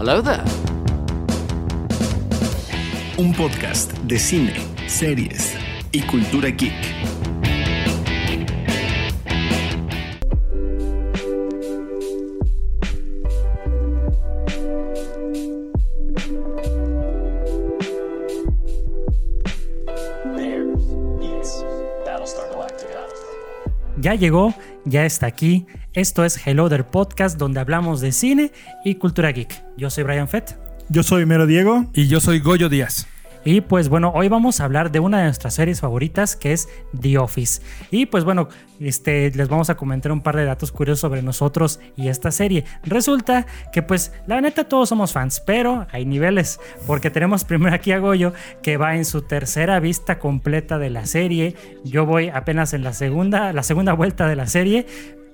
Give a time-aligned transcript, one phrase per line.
[0.00, 0.44] Hello there.
[3.16, 4.54] Un podcast de cine,
[4.86, 5.56] series
[5.90, 6.72] y cultura geek.
[24.00, 24.54] Ya llegó,
[24.84, 25.66] ya está aquí.
[25.98, 28.52] Esto es Hello There Podcast, donde hablamos de cine
[28.84, 29.64] y cultura geek.
[29.76, 30.56] Yo soy Brian Fett.
[30.88, 31.86] Yo soy Mero Diego.
[31.92, 33.08] Y yo soy Goyo Díaz.
[33.44, 36.68] Y pues bueno, hoy vamos a hablar de una de nuestras series favoritas que es
[37.00, 37.62] The Office.
[37.90, 41.80] Y pues bueno, este, les vamos a comentar un par de datos curiosos sobre nosotros
[41.96, 42.64] y esta serie.
[42.84, 46.60] Resulta que pues la neta todos somos fans, pero hay niveles.
[46.86, 51.06] Porque tenemos primero aquí a Goyo que va en su tercera vista completa de la
[51.06, 51.56] serie.
[51.84, 54.86] Yo voy apenas en la segunda, la segunda vuelta de la serie.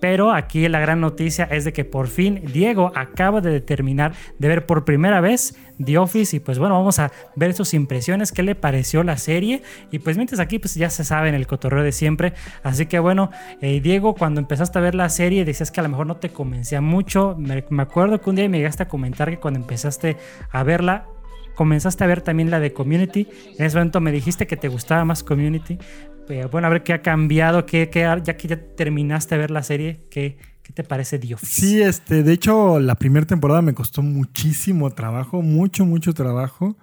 [0.04, 4.48] Pero aquí la gran noticia es de que por fin Diego acaba de determinar de
[4.48, 8.42] ver por primera vez The Office y pues bueno, vamos a ver sus impresiones, qué
[8.42, 11.82] le pareció la serie y pues mientras aquí pues ya se sabe en el cotorreo
[11.82, 13.30] de siempre, así que bueno,
[13.62, 16.28] eh, Diego cuando empezaste a ver la serie decías que a lo mejor no te
[16.28, 20.18] convencía mucho, me, me acuerdo que un día me llegaste a comentar que cuando empezaste
[20.50, 21.06] a verla
[21.54, 23.28] comenzaste a ver también la de Community.
[23.58, 25.78] En ese momento me dijiste que te gustaba más Community.
[26.26, 29.50] Pero bueno, a ver qué ha cambiado, qué, qué, ya que ya terminaste de ver
[29.50, 31.40] la serie, ¿qué, qué te parece Dios?
[31.42, 36.76] Sí, este, de hecho, la primera temporada me costó muchísimo trabajo, mucho, mucho trabajo.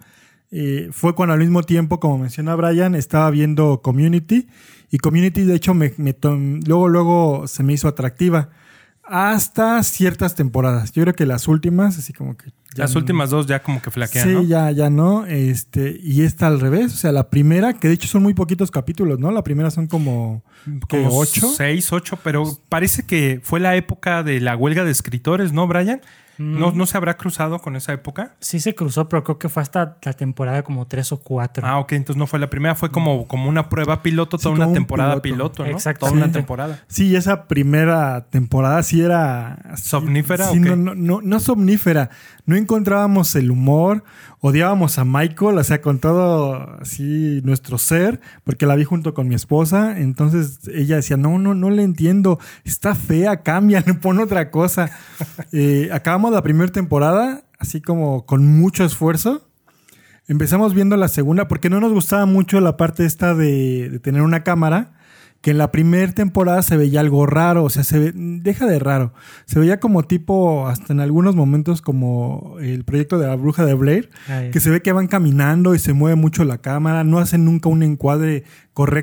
[0.50, 4.48] Eh, fue cuando al mismo tiempo, como menciona Brian, estaba viendo Community.
[4.90, 5.92] Y Community, de hecho, me
[6.66, 8.50] luego, luego se me hizo atractiva.
[9.04, 10.92] Hasta ciertas temporadas.
[10.92, 14.26] Yo creo que las últimas, así como que las últimas dos ya como que flaquean,
[14.26, 14.42] sí, ¿no?
[14.42, 15.26] ya, ya no.
[15.26, 16.94] Este, y esta al revés.
[16.94, 19.30] O sea, la primera, que de hecho son muy poquitos capítulos, ¿no?
[19.30, 20.42] La primera son como,
[20.88, 21.52] como ocho.
[21.54, 26.00] Seis, ocho, pero parece que fue la época de la huelga de escritores, ¿no, Brian?
[26.42, 28.34] ¿No, ¿No se habrá cruzado con esa época?
[28.40, 31.66] Sí se cruzó, pero creo que fue hasta la temporada como tres o cuatro.
[31.66, 34.56] Ah, ok, entonces no fue la primera, fue como, como una prueba piloto, toda Sí,
[34.60, 35.52] una un temporada piloto.
[35.52, 35.70] piloto, ¿no?
[35.70, 36.06] Exacto.
[36.06, 36.80] Toda una temporada.
[36.88, 39.58] Sí, esa primera temporada sí era...
[39.76, 40.68] ¿Somnífera sí, o qué?
[40.70, 42.10] no, no, no, no somnífera.
[42.44, 44.02] No encontrábamos el humor.
[44.40, 49.28] Odiábamos a Michael, o sea, con todo así nuestro ser, porque la vi junto con
[49.28, 49.96] mi esposa.
[49.96, 52.40] Entonces ella decía, no, no, no le entiendo.
[52.64, 54.90] Está fea, cambia, pon otra cosa.
[55.54, 59.48] Eh, acabamos la primera temporada, así como con mucho esfuerzo.
[60.28, 64.44] Empezamos viendo la segunda porque no nos gustaba mucho la parte esta de, tener una
[64.44, 64.94] cámara,
[65.42, 68.78] que en la primera temporada se veía algo raro, o sea, se ve- deja de
[68.78, 69.12] raro.
[69.44, 73.74] Se veía como tipo, hasta en algunos momentos, como el proyecto de la bruja de
[73.74, 74.50] Blair, Ay.
[74.52, 77.68] que se ve que van caminando y se mueve mucho la cámara, no hacen nunca
[77.68, 78.44] un encuadre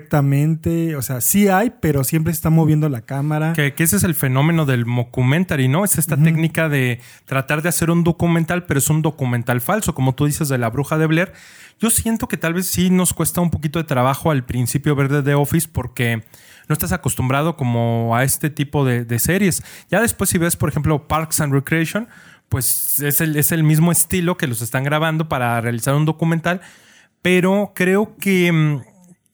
[0.04, 3.54] correctamente, o sea, sí hay, pero siempre se está moviendo la cámara.
[3.54, 5.84] Que, que ese es el fenómeno del mockumentary, ¿no?
[5.84, 10.16] Es esta técnica de tratar de hacer un documental, pero es un documental falso, como
[10.16, 11.34] tú dices de la bruja de Blair.
[11.80, 15.10] Yo siento que tal vez sí nos cuesta un poquito de trabajo al principio ver
[15.10, 16.24] de The Office porque
[16.70, 19.64] no estás acostumbrado como a este tipo de, series.
[19.90, 22.08] Ya después si ves, por ejemplo, Parks and Recreation,
[22.48, 26.62] pues es el, es el mismo estilo que los están grabando para realizar un documental,
[27.24, 28.82] pero creo que, mm,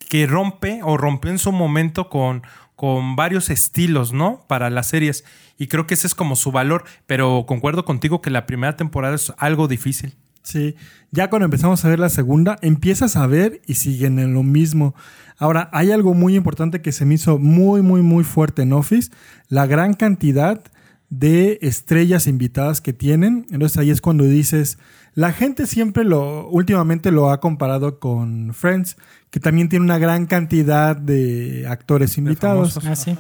[0.09, 2.43] que rompe o rompió en su momento con,
[2.75, 4.45] con varios estilos, ¿no?
[4.47, 5.25] Para las series.
[5.57, 9.15] Y creo que ese es como su valor, pero concuerdo contigo que la primera temporada
[9.15, 10.15] es algo difícil.
[10.45, 10.75] Sí,
[11.09, 14.93] ya cuando empezamos a ver la segunda, empiezas a ver y siguen en lo mismo.
[15.37, 19.11] Ahora, hay algo muy importante que se me hizo muy, muy, muy fuerte en Office,
[19.49, 20.61] la gran cantidad
[21.09, 23.47] de estrellas invitadas que tienen.
[23.49, 24.77] Entonces ahí es cuando dices,
[25.15, 28.97] la gente siempre lo, últimamente lo ha comparado con Friends,
[29.31, 32.73] que también tiene una gran cantidad de actores invitados.
[32.75, 32.85] famosos.
[32.85, 33.17] Ah, sí.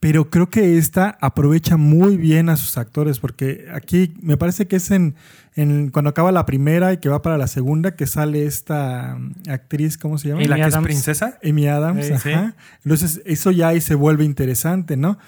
[0.00, 4.76] Pero creo que esta aprovecha muy bien a sus actores, porque aquí me parece que
[4.76, 5.16] es en,
[5.56, 9.32] en cuando acaba la primera y que va para la segunda, que sale esta um,
[9.48, 10.42] actriz, ¿cómo se llama?
[10.42, 10.86] ¿Y la Amy que es Adams.
[10.86, 11.38] princesa?
[11.42, 12.06] Amy Adams.
[12.06, 12.30] Sí, sí.
[12.30, 12.54] ajá.
[12.84, 15.18] Entonces, eso ya ahí se vuelve interesante, ¿no?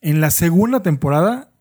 [0.00, 1.51] En la segunda temporada,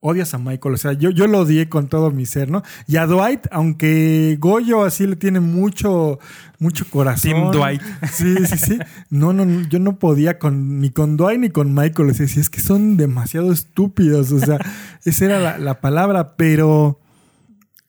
[0.00, 0.74] odias a Michael.
[0.74, 2.62] O sea, yo, yo lo odié con todo mi ser, ¿no?
[2.86, 6.18] Y a Dwight, aunque Goyo así le tiene mucho,
[6.58, 7.30] mucho corazón.
[7.32, 7.82] Team Dwight.
[8.12, 8.78] Sí, sí, sí.
[9.10, 12.10] No, no, no, yo no podía con, ni con Dwight ni con Michael.
[12.10, 14.32] O sea, sí, es que son demasiado estúpidos.
[14.32, 14.58] O sea,
[15.04, 16.36] esa era la, la palabra.
[16.36, 16.98] Pero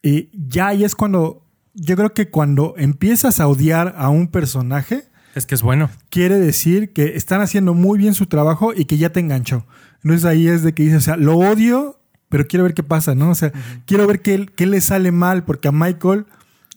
[0.04, 1.46] eh, ya ahí es cuando.
[1.74, 5.90] Yo creo que cuando empiezas a odiar a un personaje, Es que es bueno.
[6.10, 9.66] quiere decir que están haciendo muy bien su trabajo y que ya te enganchó.
[10.04, 12.01] Entonces ahí es de que dices, o sea, lo odio,
[12.32, 13.30] pero quiero ver qué pasa, ¿no?
[13.30, 13.52] O sea,
[13.86, 16.26] quiero ver qué, qué le sale mal, porque a Michael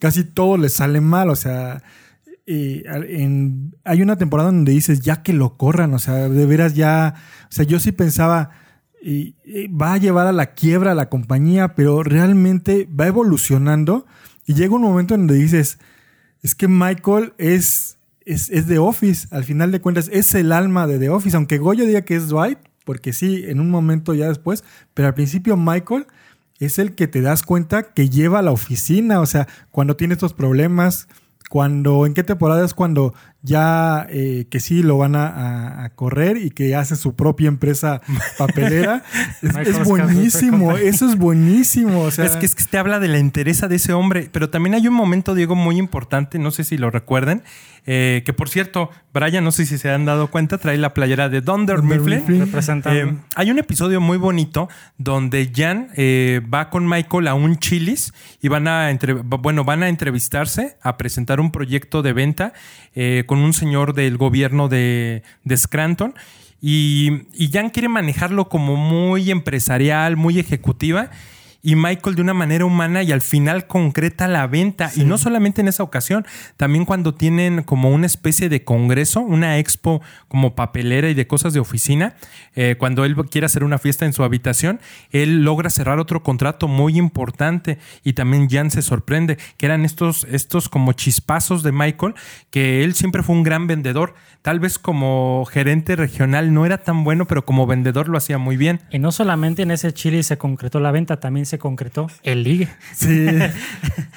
[0.01, 1.83] casi todo le sale mal, o sea,
[2.47, 6.75] eh, en- hay una temporada donde dices, ya que lo corran, o sea, de veras
[6.75, 7.15] ya,
[7.49, 8.51] o sea, yo sí pensaba,
[9.81, 14.07] va a llevar a la quiebra a la compañía, pero realmente va evolucionando
[14.47, 15.79] y llega un momento en donde dices,
[16.43, 17.97] es que Michael es,
[18.27, 21.59] es, es The Office, al final de cuentas es el alma de The Office, aunque
[21.59, 24.65] Goyo diga que es Dwight, porque sí, en un momento ya después,
[24.95, 26.07] pero al principio Michael
[26.59, 30.15] es el que te das cuenta que lleva a la oficina, o sea, cuando tiene
[30.15, 31.09] estos problemas,
[31.51, 33.15] cuando, ¿en qué temporada es cuando
[33.47, 37.47] ya eh, que sí lo van a, a- a correr y que hace su propia
[37.49, 38.01] empresa
[38.39, 39.05] papelera?
[39.43, 42.01] es, buenísimo, eso es buenísimo.
[42.01, 44.49] O sea, es que, es que te habla de la entereza de ese hombre, pero
[44.51, 47.43] también hay un momento, Diego, muy importante, no sé si lo recuerden,
[47.87, 51.29] eh, que por cierto, Brian, no sé si se han dado cuenta, trae la playera
[51.29, 52.23] de Dunder Mifflin.
[52.95, 58.15] Eh, hay un episodio muy bonito donde Jan eh, va con Michael a un Chili's
[58.41, 62.53] y van a, entre- bueno, van a entrevistarse, a presentar un proyecto de venta
[62.95, 65.23] eh, con un señor del gobierno de,
[65.55, 66.15] Scranton.
[66.61, 71.11] Y, y Jan quiere manejarlo como muy empresarial, muy ejecutiva.
[71.67, 74.91] Y Michael de una manera humana y al final concreta la venta.
[74.95, 76.27] Y no solamente en esa ocasión,
[76.59, 81.55] también cuando tienen como una especie de congreso, una expo como papelera y de cosas
[81.55, 82.17] de oficina,
[82.55, 84.79] eh, cuando él quiere hacer una fiesta en su habitación,
[85.11, 90.25] él logra cerrar otro contrato muy importante y también Jan se sorprende, que eran estos,
[90.31, 92.13] estos como chispazos de Michael,
[92.51, 94.15] que él siempre fue un gran vendedor.
[94.43, 98.59] Tal vez como gerente regional no era tan bueno, pero como vendedor lo hacía muy
[98.59, 98.83] bien.
[98.91, 102.69] Y no solamente en ese chili se concretó la venta, también se concretó el ligue.
[102.93, 103.27] sí.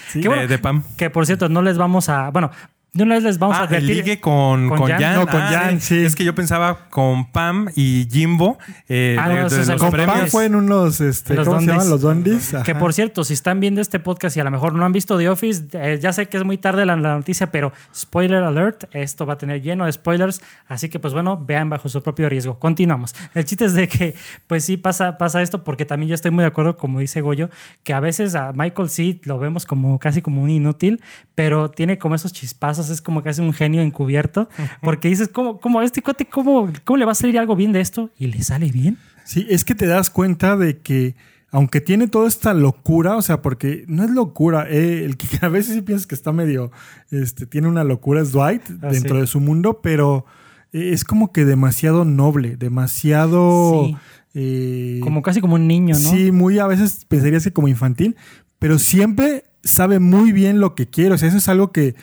[0.09, 0.25] Sí.
[0.25, 0.43] Bueno.
[0.43, 0.83] de, de Pam.
[0.95, 2.29] Que por cierto, no les vamos a.
[2.29, 2.49] Bueno,
[2.97, 3.95] de una vez les vamos a Ah, el advertir.
[3.97, 4.99] ligue con, ¿Con con Jan?
[5.01, 5.15] Jan.
[5.15, 5.97] No, con Ah, Jan, sí.
[6.03, 8.57] Es que yo pensaba con Pam y Jimbo.
[8.89, 10.17] eh, Ah, no, de- de el los Con premios.
[10.17, 11.89] Pam fue en unos, este, Los ¿cómo se llaman?
[11.89, 12.55] Los Dondis.
[12.65, 15.17] Que por cierto, si están viendo este podcast y a lo mejor no han visto
[15.17, 18.85] The Office, eh, ya sé que es muy tarde la, la noticia, pero spoiler alert,
[18.93, 22.29] esto va a tener lleno de spoilers, así que pues bueno, vean bajo su propio
[22.29, 22.57] riesgo.
[22.59, 23.13] Continuamos.
[23.35, 24.15] El chiste es de que
[24.47, 27.49] pues sí pasa, pasa esto porque también yo estoy muy de acuerdo, como dice Goyo,
[27.83, 31.01] que a veces a Michael sí lo vemos como casi como un inútil,
[31.35, 34.49] pero tiene como esos chispazos, es como casi un genio encubierto,
[34.81, 37.81] porque dices, ¿cómo, cómo este cuate, cómo, cómo le va a salir algo bien de
[37.81, 38.09] esto?
[38.17, 38.97] Y le sale bien.
[39.25, 41.15] Sí, es que te das cuenta de que
[41.49, 45.47] aunque tiene toda esta locura, o sea, porque no es locura, eh, el que a
[45.49, 46.71] veces sí piensas que está medio,
[47.11, 49.21] este, tiene una locura es Dwight Ah, dentro sí.
[49.21, 50.25] de su mundo, pero
[50.73, 53.85] eh, es como que demasiado noble, demasiado...
[53.85, 53.97] Sí.
[54.33, 56.09] eh, Como casi como un niño, ¿no?
[56.09, 58.15] Sí, muy a veces pensarías que como infantil,
[58.59, 61.13] pero siempre sabe muy bien lo que quiere.
[61.13, 61.95] O sea, eso es algo que,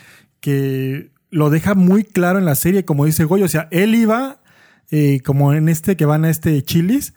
[0.45, 3.47] que lo deja muy claro en la serie, como dice Goyo.
[3.47, 4.43] O sea, él iba,
[4.91, 7.15] eh, como en este que van a este Chilis,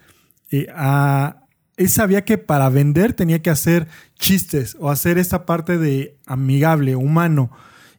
[0.50, 1.42] eh, a,
[1.76, 6.96] él sabía que para vender tenía que hacer chistes o hacer esta parte de amigable,
[6.96, 7.52] humano,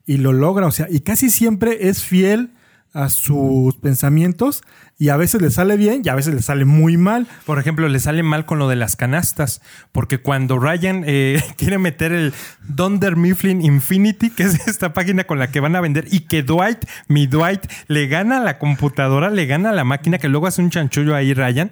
[0.07, 0.67] y lo logra.
[0.67, 2.53] O sea, y casi siempre es fiel
[2.93, 4.63] a sus pensamientos
[4.99, 7.27] y a veces le sale bien y a veces le sale muy mal.
[7.47, 9.61] Por ejemplo, le sale mal con lo de las canastas,
[9.93, 12.35] porque cuando Ryan eh, quiere meter el
[12.69, 16.43] Dunder Mifflin Infinity, que es esta página con la que van a vender, y que
[16.43, 20.47] Dwight, mi Dwight, le gana a la computadora, le gana a la máquina, que luego
[20.47, 21.71] hace un chanchullo ahí Ryan,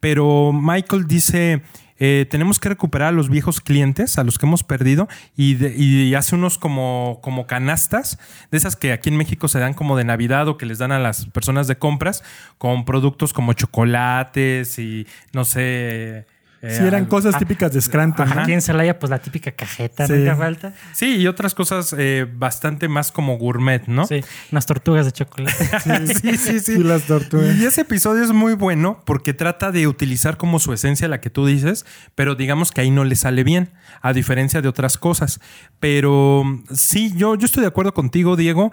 [0.00, 1.62] pero Michael dice...
[1.98, 5.74] eh, tenemos que recuperar a los viejos clientes, a los que hemos perdido, y, de-
[5.76, 8.18] y hace unos como, como canastas,
[8.50, 10.92] de esas que aquí en México se dan como de Navidad o que les dan
[10.92, 12.22] a las personas de compras,
[12.58, 16.26] con productos como chocolates y no sé.
[16.62, 18.28] Eh, Sí, eran cosas ah, típicas de Scranton.
[18.28, 18.40] ¿no?
[18.40, 20.14] Aquí en Celaya, pues la típica cajeta, Sí.
[20.14, 20.74] nunca falta.
[20.92, 24.06] Sí, y otras cosas eh, bastante más como gourmet, ¿no?
[24.06, 25.54] Sí, unas tortugas de chocolate.
[26.14, 26.60] sí, sí, sí.
[26.60, 27.56] Sí, las tortugas.
[27.56, 31.30] Y ese episodio es muy bueno porque trata de utilizar como su esencia la que
[31.30, 33.70] tú dices, pero digamos que ahí no le sale bien,
[34.02, 35.40] a diferencia de otras cosas.
[35.78, 36.42] Pero
[36.74, 38.72] sí, yo, yo estoy de acuerdo contigo, Diego.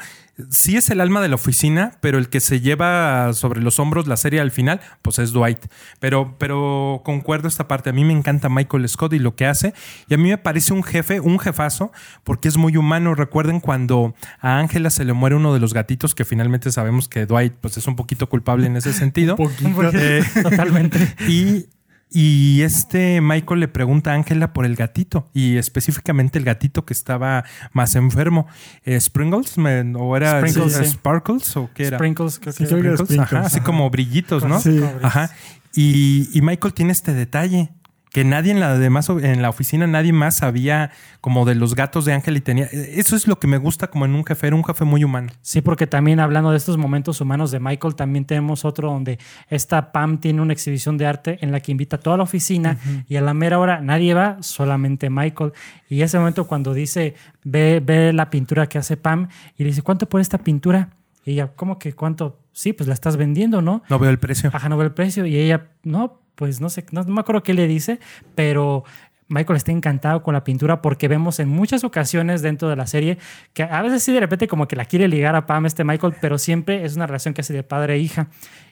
[0.52, 4.08] Sí es el alma de la oficina, pero el que se lleva sobre los hombros
[4.08, 5.60] la serie al final, pues es Dwight.
[6.00, 7.75] Pero, pero concuerdo esta parte.
[7.86, 9.74] A mí me encanta Michael Scott y lo que hace.
[10.08, 11.92] Y a mí me parece un jefe, un jefazo,
[12.24, 13.16] porque es muy humano.
[13.16, 17.26] Recuerden cuando a Ángela se le muere uno de los gatitos, que finalmente sabemos que
[17.26, 19.36] Dwight pues, es un poquito culpable en ese sentido.
[19.46, 19.90] Poquito.
[19.94, 21.16] Eh, Totalmente.
[21.28, 21.66] y,
[22.12, 26.94] y este Michael le pregunta a Ángela por el gatito y específicamente el gatito que
[26.94, 27.44] estaba
[27.74, 28.48] más enfermo.
[28.84, 29.56] Eh, ¿Sprinkles?
[29.98, 30.86] ¿O era Sprinkles, sí.
[30.86, 31.58] ¿Sparkles?
[31.58, 31.98] ¿O qué era?
[31.98, 33.66] Sprinkles, creo Sí, que era Sprinkles, Sprinkles, ajá, así ajá.
[33.66, 34.60] como brillitos, ¿no?
[34.62, 34.80] Sí.
[35.02, 35.30] Ajá.
[35.74, 37.74] Y, y Michael tiene este detalle
[38.16, 42.06] que nadie en la demás en la oficina nadie más sabía como de los gatos
[42.06, 44.56] de Ángel y tenía eso es lo que me gusta como en un jefe era
[44.56, 48.26] un jefe muy humano Sí, porque también hablando de estos momentos humanos de Michael, también
[48.26, 49.20] tenemos otro donde
[49.50, 52.78] esta Pam tiene una exhibición de arte en la que invita a toda la oficina
[53.08, 55.52] y a la mera hora nadie va, solamente Michael.
[55.90, 59.82] Y ese momento cuando dice, ve, ve la pintura que hace Pam y le dice,
[59.82, 60.90] ¿cuánto por esta pintura?
[61.26, 62.40] Y ella, ¿cómo que cuánto?
[62.54, 63.84] Sí, pues la estás vendiendo, ¿no?
[63.90, 64.52] No veo el precio.
[64.54, 65.26] Ajá, no veo el precio.
[65.26, 68.00] Y ella, no, pues no sé, no, no me acuerdo qué le dice,
[68.36, 68.86] pero
[69.28, 73.18] Michael está encantado con la pintura porque vemos en muchas ocasiones dentro de la serie
[73.54, 76.14] que a veces sí de repente como que la quiere ligar a Pam este Michael,
[76.22, 78.28] pero siempre es una relación que hace de padre e hija.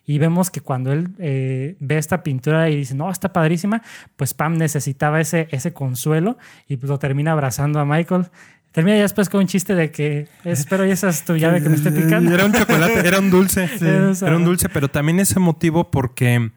[0.06, 3.82] Y vemos que cuando él eh, ve esta pintura y dice, no, está padrísima,
[4.16, 8.28] pues Pam necesitaba ese, ese consuelo y pues lo termina abrazando a Michael.
[8.74, 11.70] Termina ya después con un chiste de que espero y esa es tu llave que
[11.70, 12.34] me esté picando.
[12.34, 13.70] Era un chocolate, era un dulce.
[13.78, 13.86] Sí.
[14.26, 16.52] Era un dulce, pero también ese motivo porque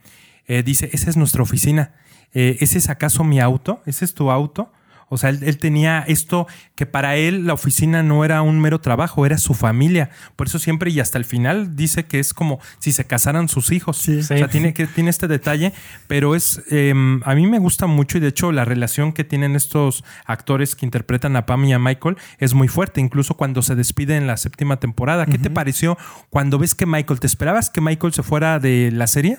[0.47, 1.93] eh, dice, esa es nuestra oficina.
[2.33, 3.83] Eh, ¿Ese es acaso mi auto?
[3.85, 4.73] ¿Ese es tu auto?
[5.09, 8.81] O sea, él, él, tenía esto que para él la oficina no era un mero
[8.81, 10.11] trabajo, era su familia.
[10.35, 13.71] Por eso siempre y hasta el final dice que es como si se casaran sus
[13.71, 13.99] hijos.
[13.99, 14.19] Sí.
[14.19, 15.73] O sea, tiene, que, tiene este detalle,
[16.09, 16.93] pero es eh,
[17.25, 20.85] a mí me gusta mucho y de hecho la relación que tienen estos actores que
[20.85, 24.37] interpretan a Pam y a Michael es muy fuerte, incluso cuando se despide en la
[24.37, 25.27] séptima temporada.
[25.27, 25.43] ¿Qué uh -huh.
[25.43, 25.99] te pareció
[26.31, 29.39] cuando ves que Michael, te esperabas que Michael se fuera de la serie?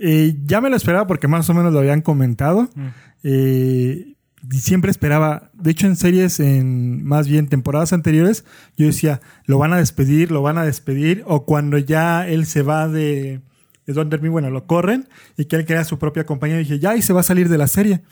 [0.00, 2.68] Eh, ya me lo esperaba porque más o menos lo habían comentado.
[2.74, 2.88] Mm.
[3.22, 4.14] Eh,
[4.50, 8.44] siempre esperaba, de hecho en series, en más bien temporadas anteriores,
[8.76, 12.62] yo decía, lo van a despedir, lo van a despedir, o cuando ya él se
[12.62, 13.40] va de,
[13.86, 17.02] de Don bueno, lo corren y que él crea su propia compañía, dije, ya, y
[17.02, 18.02] se va a salir de la serie.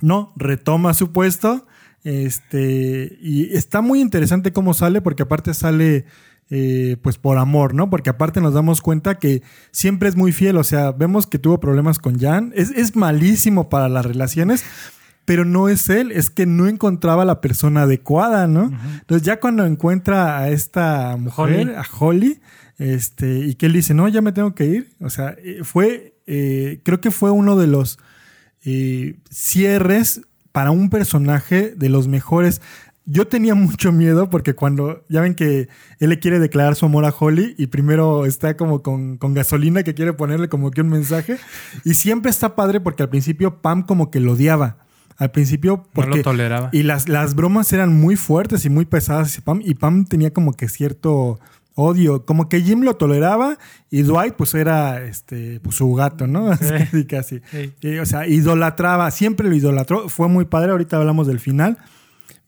[0.00, 1.66] No, retoma su puesto,
[2.02, 6.04] este, y está muy interesante cómo sale, porque aparte sale
[6.50, 7.88] eh, pues por amor, ¿no?
[7.88, 11.58] Porque aparte nos damos cuenta que siempre es muy fiel, o sea, vemos que tuvo
[11.58, 14.62] problemas con Jan, es, es malísimo para las relaciones,
[15.24, 18.64] pero no es él, es que no encontraba la persona adecuada, ¿no?
[18.64, 19.00] Uh -huh.
[19.00, 21.74] Entonces ya cuando encuentra a esta mujer, Holly.
[21.74, 22.40] a Holly,
[22.78, 26.80] este, y que él dice, no, ya me tengo que ir, o sea, fue, eh,
[26.82, 27.98] creo que fue uno de los
[28.64, 32.62] eh, cierres para un personaje de los mejores.
[33.06, 35.68] Yo tenía mucho miedo porque cuando ya ven que
[36.00, 39.82] él le quiere declarar su amor a Holly y primero está como con, con, gasolina
[39.82, 41.38] que quiere ponerle como que un mensaje
[41.84, 44.83] y siempre está padre porque al principio Pam como que lo odiaba.
[45.16, 46.70] Al principio porque no lo toleraba.
[46.72, 50.32] Y las, las bromas eran muy fuertes y muy pesadas y Pam, y Pam tenía
[50.32, 51.38] como que cierto
[51.76, 53.58] odio, como que Jim lo toleraba
[53.90, 56.56] y Dwight pues era este pues, su gato, ¿no?
[56.56, 57.04] Sí.
[57.04, 57.40] Casi, casi.
[57.80, 61.78] Y, o sea, idolatraba, siempre lo idolatró, fue muy padre, ahorita hablamos del final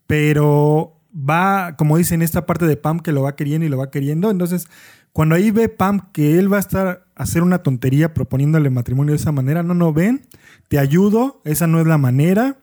[0.06, 3.90] pero va, como dicen, esta parte de Pam que lo va queriendo y lo va
[3.90, 4.30] queriendo.
[4.30, 4.68] Entonces,
[5.16, 9.12] cuando ahí ve Pam que él va a estar a hacer una tontería proponiéndole matrimonio
[9.12, 10.26] de esa manera, no, no, ven,
[10.68, 12.58] te ayudo, esa no es la manera.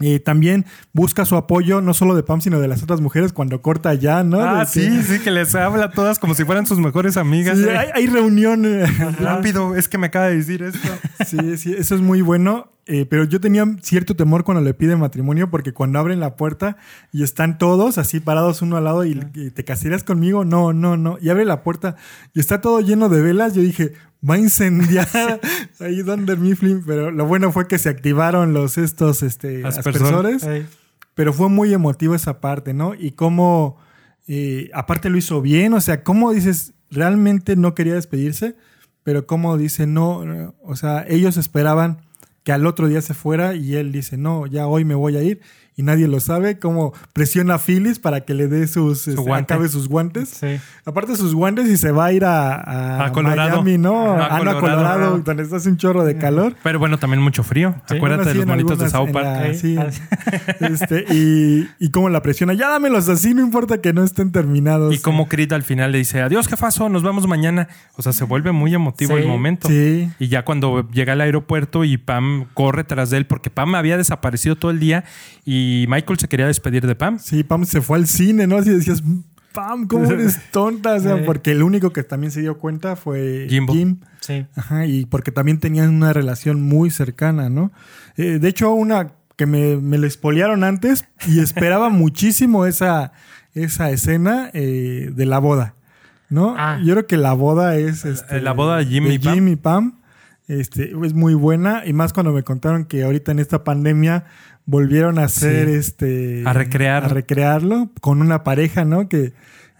[0.00, 3.60] Eh, también busca su apoyo, no solo de Pam, sino de las otras mujeres cuando
[3.60, 4.40] corta ya, ¿no?
[4.40, 5.02] Ah, de sí, que...
[5.02, 7.58] sí, que les habla a todas como si fueran sus mejores amigas.
[7.58, 8.88] Sí, hay, hay reuniones.
[9.20, 10.88] Rápido, es que me acaba de decir esto.
[11.26, 12.68] Sí, sí, eso es muy bueno.
[12.86, 16.76] Eh, pero yo tenía cierto temor cuando le pide matrimonio porque cuando abren la puerta
[17.12, 20.96] y están todos así parados uno al lado y, y, te casarías conmigo, no, no,
[20.96, 21.16] no.
[21.20, 21.94] Y abre la puerta
[22.34, 23.54] y está todo lleno de velas.
[23.54, 23.92] Yo dije,
[24.28, 25.08] va a incendiar
[25.80, 26.82] ahí Dunder Mifflin.
[26.86, 30.46] Pero lo bueno fue que se activaron los estos este, aspersores.
[31.14, 32.94] Pero fue muy emotivo esa parte, ¿no?
[32.94, 33.76] Y cómo,
[34.26, 35.74] eh, aparte lo hizo bien.
[35.74, 38.56] O sea, cómo dices, realmente no quería despedirse,
[39.02, 42.02] pero cómo dice, no, no o sea, ellos esperaban
[42.44, 45.22] que al otro día se fuera y él dice, no, ya hoy me voy a
[45.22, 45.40] ir
[45.76, 49.32] y nadie lo sabe, como presiona a Phyllis para que le dé sus, Su este,
[49.32, 50.28] acabe sus guantes.
[50.28, 50.58] Sí.
[50.84, 53.62] Aparte sus guantes y se va a ir a, a, A Colorado.
[53.62, 54.12] Miami, ¿no?
[54.14, 54.60] Ajá, Ah, a Colorado.
[54.60, 56.54] Colorado, donde está un chorro de calor.
[56.62, 57.74] Pero bueno, también mucho frío.
[57.88, 59.46] Sí, Acuérdate de Sí, los en monitos de algunas- South Park.
[59.48, 59.76] la- sí.
[59.78, 59.88] Ah,
[60.60, 64.94] Este, y, y cómo la presiona, ya dámelos así, no importa que no estén terminados.
[64.94, 67.68] Y como Creed al final le dice, adiós jefazo, nos vemos mañana.
[67.96, 69.68] O sea, se vuelve muy emotivo el momento.
[69.68, 70.10] Sí.
[70.18, 73.96] Y ya cuando llega al aeropuerto y Pam corre tras de él, porque Pam había
[73.96, 75.04] desaparecido todo el día
[75.44, 77.18] y Michael se quería despedir de Pam.
[77.18, 78.56] Sí, Pam se fue al cine, ¿no?
[78.56, 79.02] Así decías,
[79.52, 80.94] Pam, ¿cómo eres tonta?
[80.94, 83.72] O sea, porque el único que también se dio cuenta fue Jimbo.
[83.72, 84.00] Jim.
[84.20, 84.46] sí.
[84.56, 87.72] Ajá, y porque también tenían una relación muy cercana, ¿no?
[88.16, 93.12] Eh, de hecho, una que me, me lo espolearon antes y esperaba muchísimo esa,
[93.54, 95.74] esa escena eh, de la boda,
[96.28, 96.54] ¿no?
[96.56, 96.78] Ah.
[96.84, 98.04] Yo creo que la boda es...
[98.04, 99.34] Este, La boda de Jim y Pam.
[99.34, 99.98] Jim y Pam.
[100.48, 104.24] Este, es muy buena y más cuando me contaron que ahorita en esta pandemia
[104.66, 105.74] volvieron a hacer Sí.
[105.74, 107.04] este A recrear.
[107.04, 109.32] a recrearlo con una pareja no que,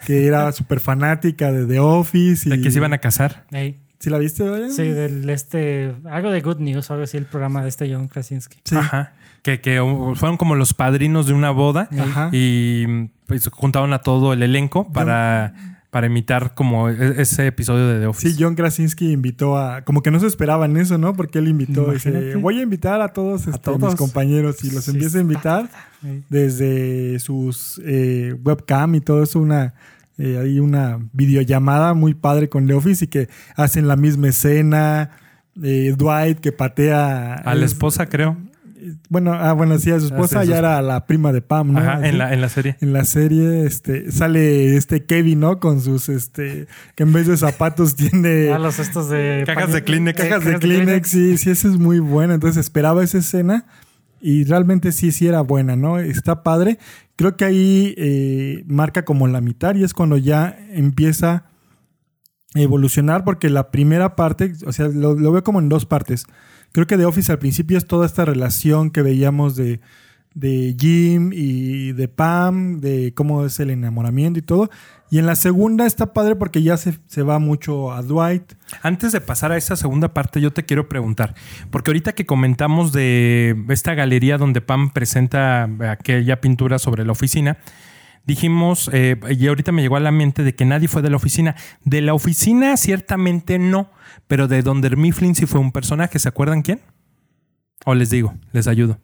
[0.06, 3.44] que era súper fanática de The Office y De que se iban a casar.
[3.52, 3.78] Ey.
[3.98, 4.72] ¿Sí la viste Brian?
[4.72, 5.94] Sí, del este.
[6.10, 8.58] Algo de Good News, algo así, el programa de este John Krasinski.
[8.64, 8.74] Sí.
[8.76, 9.12] Ajá.
[9.42, 9.78] Que, que
[10.16, 12.28] fueron como los padrinos de una boda Ajá.
[12.32, 18.00] y pues, juntaron a todo el elenco para, para imitar como e- ese episodio de
[18.00, 18.30] The Office.
[18.30, 19.82] Sí, John Krasinski invitó a.
[19.82, 21.12] Como que no se esperaban eso, ¿no?
[21.12, 21.92] Porque él invitó.
[21.92, 23.82] Dice, voy a invitar a todos, este, todos.
[23.82, 25.68] mis compañeros y los Sí, empieza a invitar
[26.30, 29.38] desde sus eh, webcam y todo eso.
[29.38, 29.74] Una,
[30.16, 35.10] eh, hay una videollamada muy padre con The Office y que hacen la misma escena.
[35.62, 38.38] eh, Dwight que patea A la esposa, creo.
[39.08, 41.78] Bueno, ah, bueno, sí, a su esposa sí, ya era la prima de Pam, ¿no?
[41.78, 42.08] Ajá, Así.
[42.08, 42.76] en la, en la serie.
[42.80, 45.60] En la serie este, sale este Kevin, ¿no?
[45.60, 49.44] Con sus, este, que en vez de zapatos tiene A los estos de.
[49.46, 50.20] Cajas de Kleenex.
[50.20, 51.08] Sí, cajas de Kleenex.
[51.08, 52.34] Sí, sí, esa es muy buena.
[52.34, 53.66] Entonces esperaba esa escena
[54.20, 55.98] y realmente sí, sí era buena, ¿no?
[55.98, 56.78] Está padre.
[57.16, 61.44] Creo que ahí eh, marca como la mitad y es cuando ya empieza
[62.54, 66.26] a evolucionar porque la primera parte, o sea, lo, lo veo como en dos partes.
[66.72, 69.80] Creo que The Office al principio es toda esta relación que veíamos de,
[70.34, 74.70] de Jim y de Pam, de cómo es el enamoramiento y todo.
[75.10, 78.54] Y en la segunda está padre porque ya se, se va mucho a Dwight.
[78.80, 81.34] Antes de pasar a esa segunda parte, yo te quiero preguntar,
[81.70, 87.58] porque ahorita que comentamos de esta galería donde Pam presenta aquella pintura sobre la oficina,
[88.24, 91.16] dijimos, eh, y ahorita me llegó a la mente de que nadie fue de la
[91.16, 91.56] oficina.
[91.84, 93.90] De la oficina ciertamente no,
[94.26, 96.80] pero de Donder Mifflin sí fue un personaje, ¿se acuerdan quién?
[97.84, 98.98] O les digo, les ayudo.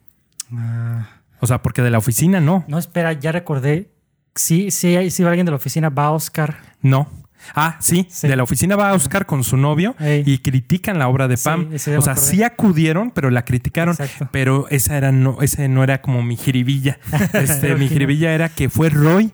[1.41, 3.91] O sea, porque de la oficina no, No, espera, ya recordé.
[4.35, 6.59] Sí, sí, sí, va alguien de la oficina, va Oscar.
[6.81, 7.09] no.
[7.55, 8.29] Ah, sí, Sí.
[8.29, 10.23] de la oficina va Oscar con su novio Ey.
[10.27, 11.69] y critican la obra de Pam.
[11.79, 13.93] sí, o sea, sí acudieron, pero la criticaron.
[13.99, 14.29] Exacto.
[14.33, 16.99] Pero esa era no, ese no era como mi jiribilla.
[17.33, 19.33] Este, mi jiribilla era que fue Roy.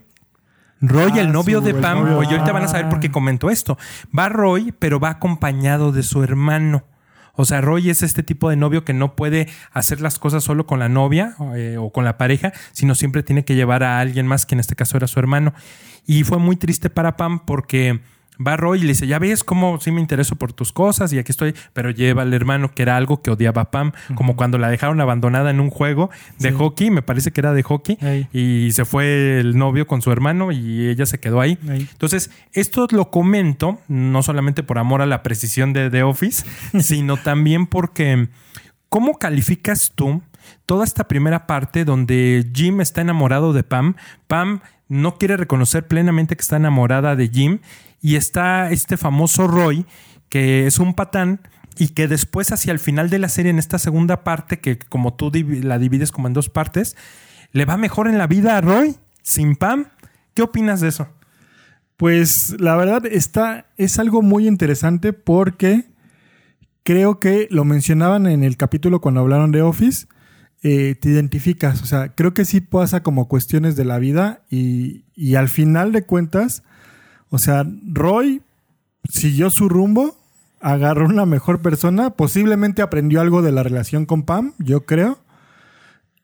[0.81, 2.01] Roy, Ah, el novio de Pam.
[2.01, 2.19] novio.
[2.19, 3.13] Oye, ahorita van a saber por qué Ah.
[3.13, 3.79] comentó esto.
[4.17, 6.85] Va Roy, pero va acompañado de su hermano.
[7.37, 10.67] O sea, Roy es este tipo de novio que no puede hacer las cosas solo
[10.67, 14.27] con la novia eh, o con la pareja, sino siempre tiene que llevar a alguien
[14.27, 15.53] más, que en este caso era su hermano.
[16.07, 18.01] Y fue muy triste para Pam porque
[18.45, 21.19] va Roy y le dice, ya ves cómo sí me intereso por tus cosas y
[21.19, 24.59] aquí estoy, pero lleva al hermano que era algo que odiaba a Pam, como cuando
[24.59, 26.55] la dejaron abandonada en un juego de Sí.
[26.57, 28.29] hockey, me parece que era de hockey, Ey.
[28.33, 31.59] y se fue el novio con su hermano y ella se quedó ahí.
[31.69, 36.45] Entonces, esto lo comento no solamente por amor a la precisión de The Office,
[36.81, 38.29] sino también porque
[38.89, 40.23] ¿cómo calificas tú
[40.67, 43.95] toda esta primera parte donde Jim está enamorado de Pam?
[44.27, 47.59] Pam no quiere reconocer plenamente que está enamorada de Jim
[48.05, 49.87] y está este famoso Roy
[50.29, 51.41] que es un patán
[51.79, 55.15] y que después hacia el final de la serie en esta segunda parte que como
[55.15, 56.97] tú la divides como en dos partes,
[57.53, 59.87] le va mejor en la vida a Roy sin Pam.
[60.35, 61.09] ¿Qué opinas de eso?
[61.97, 65.87] Pues la verdad está, es algo muy interesante porque
[66.83, 70.09] creo que lo mencionaban en el capítulo cuando hablaron de Office,
[70.63, 75.05] eh, te identificas, o sea, creo que sí pasa como cuestiones de la vida y,
[75.15, 76.65] y al final de cuentas,
[77.35, 78.43] o sea, Roy
[79.11, 80.17] siguió su rumbo,
[80.61, 85.19] agarró una mejor persona, posiblemente aprendió algo de la relación con Pam, yo creo.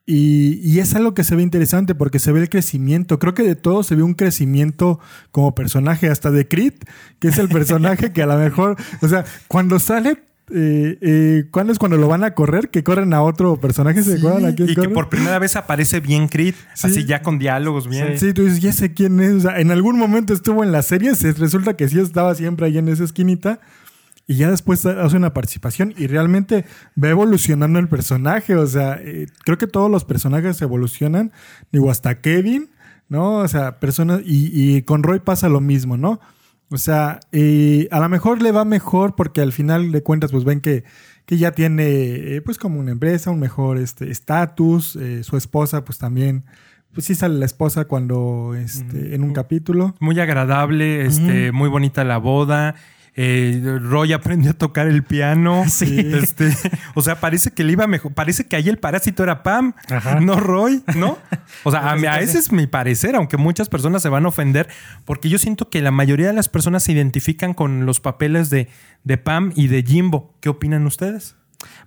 [0.06, 3.18] Y, es algo que se ve interesante porque se ve el crecimiento.
[3.18, 5.00] Creo que de todo se ve un crecimiento
[5.32, 6.74] como personaje, hasta de Creed,
[7.18, 11.72] que es el personaje que a lo mejor, o sea, cuando sale, eh, eh, ¿cuándo
[11.72, 12.70] es cuando lo van a correr?
[12.70, 15.56] Que corren a otro personaje, ¿se Sí, acuerdan a quién y que por primera vez
[15.56, 16.86] aparece bien Creed, Sí.
[16.86, 18.18] así ya con diálogos bien.
[18.18, 19.32] Sí, tú dices, ya sé quién es.
[19.32, 22.66] O sea, en algún momento estuvo en la serie, se resulta que sí estaba siempre
[22.66, 23.60] ahí en esa esquinita.
[24.26, 26.64] Y ya después hace una participación y realmente
[27.02, 28.54] va evolucionando el personaje.
[28.54, 31.32] O sea, eh, creo que todos los personajes evolucionan.
[31.72, 32.70] Digo, hasta Kevin,
[33.08, 33.38] ¿no?
[33.38, 34.20] O sea, personas.
[34.24, 36.20] Y, y con Roy pasa lo mismo, ¿no?
[36.70, 40.44] O sea, eh, a lo mejor le va mejor porque al final de cuentas, pues
[40.44, 40.84] ven que,
[41.26, 41.84] que ya tiene,
[42.36, 44.96] eh, pues como una empresa, un mejor este, estatus.
[44.96, 46.44] eh, su esposa, pues también.
[46.92, 49.94] Pues sí sale la esposa cuando, este, en un capítulo.
[50.00, 52.74] Muy agradable, este, muy bonita la boda.
[53.22, 55.64] Eh, Roy aprendió a tocar el piano.
[55.68, 55.98] Sí.
[55.98, 56.50] Este,
[56.94, 58.14] o sea, parece que le iba mejor.
[58.14, 60.20] Parece que ahí el parásito era Pam, Ajá.
[60.20, 61.18] no Roy, ¿no?
[61.64, 64.68] O sea, a, ese es mi parecer, aunque muchas personas se van a ofender,
[65.04, 68.68] porque yo siento que la mayoría de las personas se identifican con los papeles de,
[69.04, 70.34] de Pam y de Jimbo.
[70.40, 71.36] ¿Qué opinan ustedes?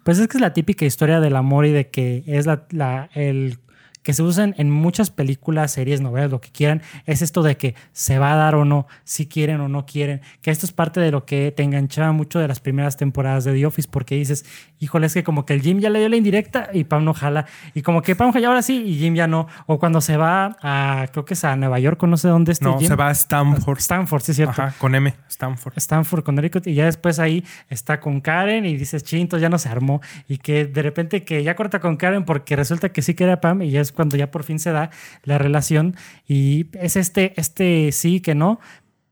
[0.03, 3.09] Pues es que es la típica historia del amor y de que es la, la-
[3.15, 3.57] el
[4.03, 7.75] que se usan en muchas películas, series, novelas, lo que quieran, es esto de que
[7.91, 10.99] se va a dar o no, si quieren o no quieren, que esto es parte
[10.99, 14.45] de lo que te enganchaba mucho de las primeras temporadas de The Office, porque dices,
[14.79, 17.13] híjole, es que como que el Jim ya le dio la indirecta y Pam no
[17.13, 20.17] jala, y como que Pam ya ahora sí y Jim ya no, o cuando se
[20.17, 22.89] va a, creo que es a Nueva York o no sé dónde está No, Jim.
[22.89, 23.77] se va a Stanford.
[23.79, 24.61] Stanford, sí es cierto.
[24.61, 25.73] Ajá, con M, Stanford.
[25.77, 29.69] Stanford, Connecticut, y ya después ahí está con Karen y dices, chinto, ya no se
[29.69, 30.01] armó.
[30.27, 33.39] Y que de repente que ya corta con Karen porque resulta que sí que era
[33.39, 34.89] Pam y ya es cuando ya por fin se da
[35.23, 35.95] la relación.
[36.27, 38.59] Y es este, este sí que no,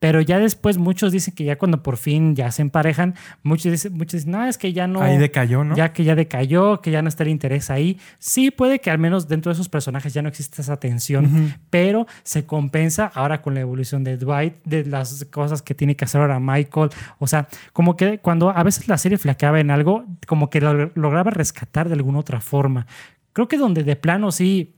[0.01, 3.13] Pero ya después muchos dicen que ya cuando por fin ya se emparejan,
[3.43, 4.99] muchos dicen, muchos dicen, no, es que ya no...
[4.99, 5.75] Ahí decayó, ¿no?
[5.75, 7.99] Ya que ya decayó, que ya no está el interés ahí.
[8.17, 12.07] Sí, puede que al menos dentro de esos personajes ya no exista esa tensión, pero
[12.23, 16.19] se compensa ahora con la evolución de Dwight, de las cosas que tiene que hacer
[16.19, 16.89] ahora Michael.
[17.19, 20.89] O sea, como que cuando a veces la serie flaqueaba en algo, como que lo
[20.95, 22.87] lograba rescatar de alguna otra forma.
[23.33, 24.75] Creo que donde de plano sí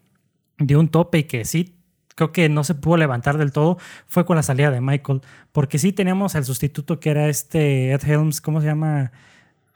[0.57, 1.75] dio un tope y que sí
[2.15, 5.79] creo que no se pudo levantar del todo fue con la salida de Michael, porque
[5.79, 9.11] sí teníamos al sustituto que era este Ed Helms, ¿cómo se llama?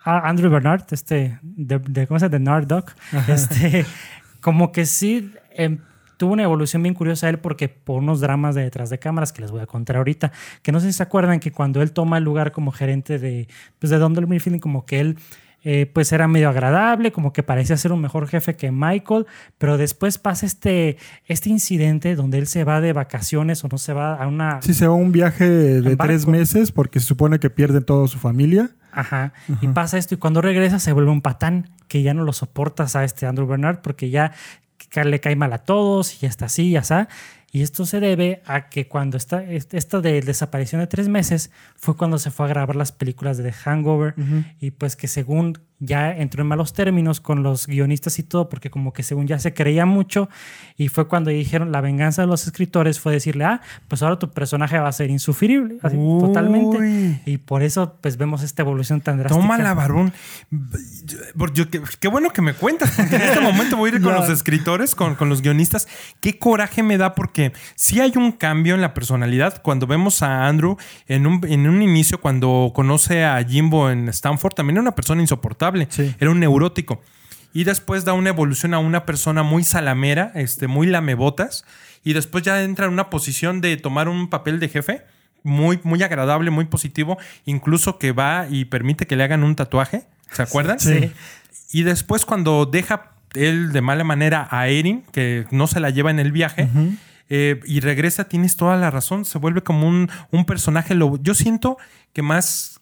[0.04, 2.38] Ah, Andrew Bernard, este, de, ¿cómo se llama?
[2.38, 2.94] De Nardoc.
[3.28, 3.86] Este,
[4.42, 5.80] como que sí em,
[6.18, 9.42] tuvo una evolución bien curiosa él porque por unos dramas de detrás de cámaras que
[9.42, 12.18] les voy a contar ahorita, que no sé si se acuerdan que cuando él toma
[12.18, 13.48] el lugar como gerente de,
[13.80, 15.18] pues de Don Feeling, como que él
[15.70, 19.26] eh, pues era medio agradable, como que parecía ser un mejor jefe que Michael,
[19.58, 23.92] pero después pasa este, este incidente donde él se va de vacaciones o no se
[23.92, 24.62] va a una...
[24.62, 28.08] Sí, se va a un viaje de tres meses porque se supone que pierde toda
[28.08, 28.70] su familia.
[28.94, 29.34] Ajá.
[29.60, 32.96] Y pasa esto y cuando regresa se vuelve un patán que ya no lo soportas
[32.96, 34.32] a este Andrew Bernard porque ya
[35.04, 37.10] le cae mal a todos y ya está así, ya está.
[37.52, 41.96] Y esto se debe a que cuando está, esta de desaparición de tres meses fue
[41.96, 44.16] cuando se fue a grabar las películas de The Hangover
[44.60, 48.70] y pues que según ya entró en malos términos con los guionistas y todo, porque
[48.70, 50.30] como que según ya se creía mucho,
[50.76, 54.32] y fue cuando dijeron la venganza de los escritores fue decirle, ah, pues ahora tu
[54.32, 57.22] personaje va a ser insufrible, totalmente.
[57.26, 59.42] Y por eso pues vemos esta evolución tan drástica.
[59.42, 60.14] Toma la varón.
[62.00, 64.96] Qué, bueno que me cuentas, porque en este momento voy a ir con los escritores,
[64.96, 65.88] con, con los guionistas.
[66.22, 69.62] Qué coraje me da porque si hay un cambio en la personalidad.
[69.62, 74.54] Cuando vemos a Andrew en un, en un inicio, cuando conoce a Jimbo en Stanford,
[74.54, 75.67] también era una persona insoportable
[76.20, 77.02] era un neurótico.
[77.54, 81.66] Y después da una evolución a una persona muy salamera, este, muy lamebotas.
[82.04, 85.02] Y después ya entra en una posición de tomar un papel de jefe
[85.44, 87.18] muy, muy agradable, muy positivo.
[87.46, 90.04] Incluso que va y permite que le hagan un tatuaje.
[90.32, 90.80] ¿Se acuerdan?
[90.80, 91.12] Sí.
[91.72, 96.12] Y después cuando deja él de mala manera a Erin, que no se la lleva
[96.12, 96.70] en el viaje,
[97.30, 99.26] eh, y regresa, tienes toda la razón.
[99.26, 100.96] Se vuelve como un, un personaje.
[100.96, 101.78] Lo, yo siento
[102.14, 102.77] que más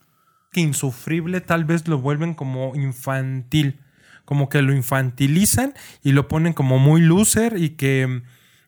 [0.55, 3.81] que insufrible tal vez lo vuelven como infantil,
[4.23, 8.21] como que lo infantilizan y lo ponen como muy loser y que,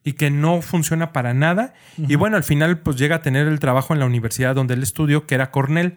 [0.03, 1.73] y que no funciona para nada.
[1.97, 4.83] Y bueno, al final pues llega a tener el trabajo en la universidad donde él
[4.83, 5.95] estudió, que era Cornell.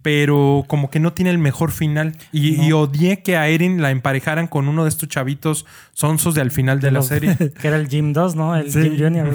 [0.00, 2.16] Pero como que no tiene el mejor final.
[2.32, 6.50] Y, odié que a Erin la emparejaran con uno de estos chavitos sonsos de al
[6.50, 7.36] final de, la serie.
[7.60, 8.56] que era el Jim 2, ¿no?
[8.56, 9.28] El Jim Junior.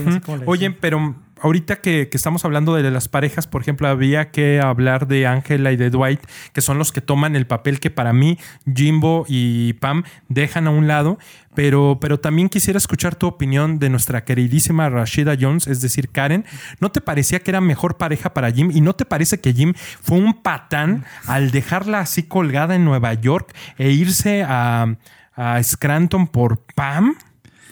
[0.47, 5.27] Oye, pero ahorita que, estamos hablando de las parejas, por ejemplo, había que hablar de
[5.27, 6.21] Angela y de Dwight,
[6.53, 8.39] que son los que toman el papel que para mí
[8.73, 11.19] Jimbo y Pam dejan a un lado.
[11.53, 16.45] Pero, pero también quisiera escuchar tu opinión de nuestra queridísima Rashida Jones, es decir, Karen.
[16.79, 18.71] ¿No te parecía que era mejor pareja para Jim?
[18.73, 23.13] ¿Y no te parece que Jim fue un patán al dejarla así colgada en Nueva
[23.13, 24.95] York e irse a,
[25.35, 27.15] a Scranton por Pam?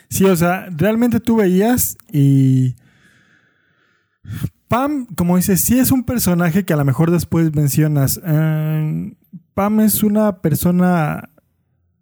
[0.10, 2.76] Sí, o sea, realmente tú veías y
[4.68, 8.22] Pam, como dices, sí es un personaje que a lo mejor después mencionas.
[8.24, 9.14] Eh,
[9.54, 11.30] Pam es una persona,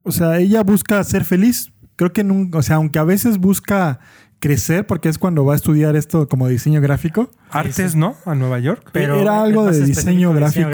[0.03, 1.71] o sea, ella busca ser feliz.
[1.95, 3.99] Creo que, nunca, o sea, aunque a veces busca
[4.39, 7.29] crecer porque es cuando va a estudiar esto como diseño gráfico.
[7.51, 8.15] Artes, ¿no?
[8.25, 8.89] A Nueva York.
[8.91, 10.69] Pero era algo de diseño gráfico.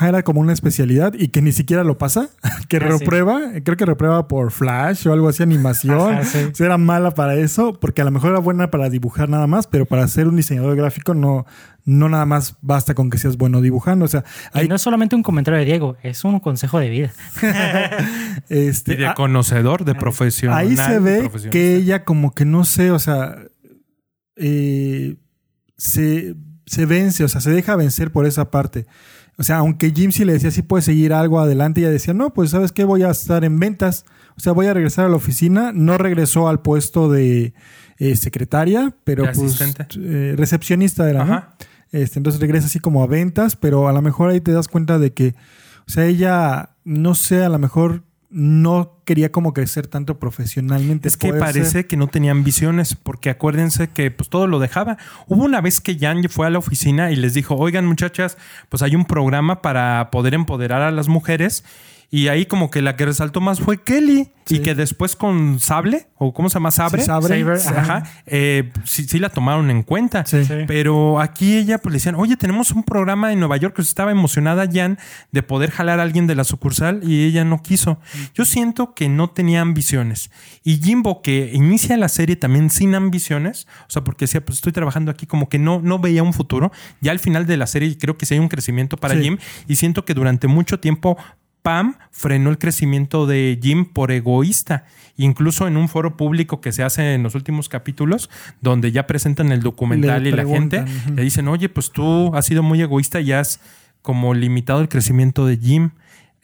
[0.00, 2.28] Era como una especialidad y que ni siquiera lo pasa.
[2.68, 6.18] que ah, reprueba, creo que reprueba por Flash o algo así, animación.
[6.58, 9.86] era mala para eso porque a lo mejor era buena para dibujar nada más, pero
[9.86, 11.46] para ser un diseñador gráfico no,
[11.84, 14.04] no nada más basta con que seas bueno dibujando.
[14.04, 17.12] O sea, y no es solamente un comentario de Diego, es un consejo de vida.
[18.48, 20.52] este, y de conocedor, de profesión.
[20.52, 23.36] Ahí se ve que ella como que no sé, o sea,
[24.36, 25.16] eh,
[25.76, 26.34] se,
[26.66, 28.86] se vence, o sea, se deja vencer por esa parte.
[29.40, 32.34] O sea, aunque Jim sí le decía si puede seguir algo adelante, ella decía, no,
[32.34, 34.04] pues sabes qué, voy a estar en ventas.
[34.36, 35.72] O sea, voy a regresar a la oficina.
[35.74, 37.54] No regresó al puesto de
[37.98, 39.58] eh, secretaria, pero pues
[39.98, 41.46] eh, recepcionista era, ¿no?
[41.92, 44.98] Este, entonces regresa así como a ventas, pero a lo mejor ahí te das cuenta
[44.98, 45.34] de que,
[45.86, 51.08] o sea, ella, no sé, a lo mejor no quería como crecer tanto profesionalmente.
[51.08, 54.98] Es que parece que no tenía ambiciones, porque acuérdense que pues todo lo dejaba.
[55.26, 58.82] Hubo una vez que Jan fue a la oficina y les dijo, oigan muchachas, pues
[58.82, 61.64] hay un programa para poder empoderar a las mujeres
[62.12, 64.30] Y ahí como que la que resaltó más fue Kelly.
[64.52, 66.72] Y que después con Sable, o ¿cómo se llama?
[66.72, 67.02] Sabre.
[67.02, 67.38] Sí, Sabre.
[67.60, 68.02] Saber, Ajá.
[68.26, 70.26] eh, sí, sí la tomaron en cuenta.
[70.26, 70.44] Sí.
[70.44, 70.54] Sí.
[70.66, 74.10] Pero aquí ella pues le decían, oye, tenemos un programa en Nueva York que estaba
[74.10, 74.98] emocionada Jan
[75.30, 78.00] de poder jalar a alguien de la sucursal y ella no quiso.
[78.34, 80.32] Yo siento que no tenía ambiciones.
[80.64, 84.72] Y Jimbo, que inicia la serie también sin ambiciones, o sea, porque decía, pues estoy
[84.72, 86.72] trabajando aquí como que no, no veía un futuro.
[87.00, 89.22] Ya al final de la serie creo que sí hay un crecimiento para Sí.
[89.22, 91.16] Jim y siento que durante mucho tiempo
[91.62, 94.84] Pam frenó el crecimiento de Jim por egoísta.
[95.16, 99.52] Incluso en un foro público que se hace en los últimos capítulos, donde ya presentan
[99.52, 103.20] el documental Le y la gente le dicen, oye, pues tú has sido muy egoísta
[103.20, 103.60] y has
[104.02, 105.90] como limitado el crecimiento de Jim.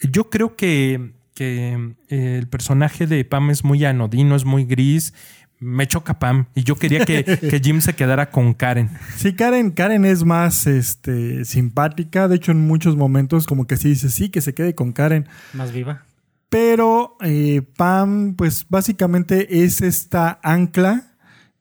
[0.00, 5.14] Yo creo que, que eh, el personaje de Pam es muy anodino, es muy gris.
[5.59, 8.90] Me choca Pam y yo quería que, que Jim se quedara con Karen.
[9.16, 12.29] Sí, Karen, Karen es más este, simpática.
[12.29, 15.27] De hecho, en muchos momentos como que sí dice, sí, que se quede con Karen.
[15.55, 16.05] Más viva.
[16.49, 21.16] Pero eh, Pam, pues básicamente es esta ancla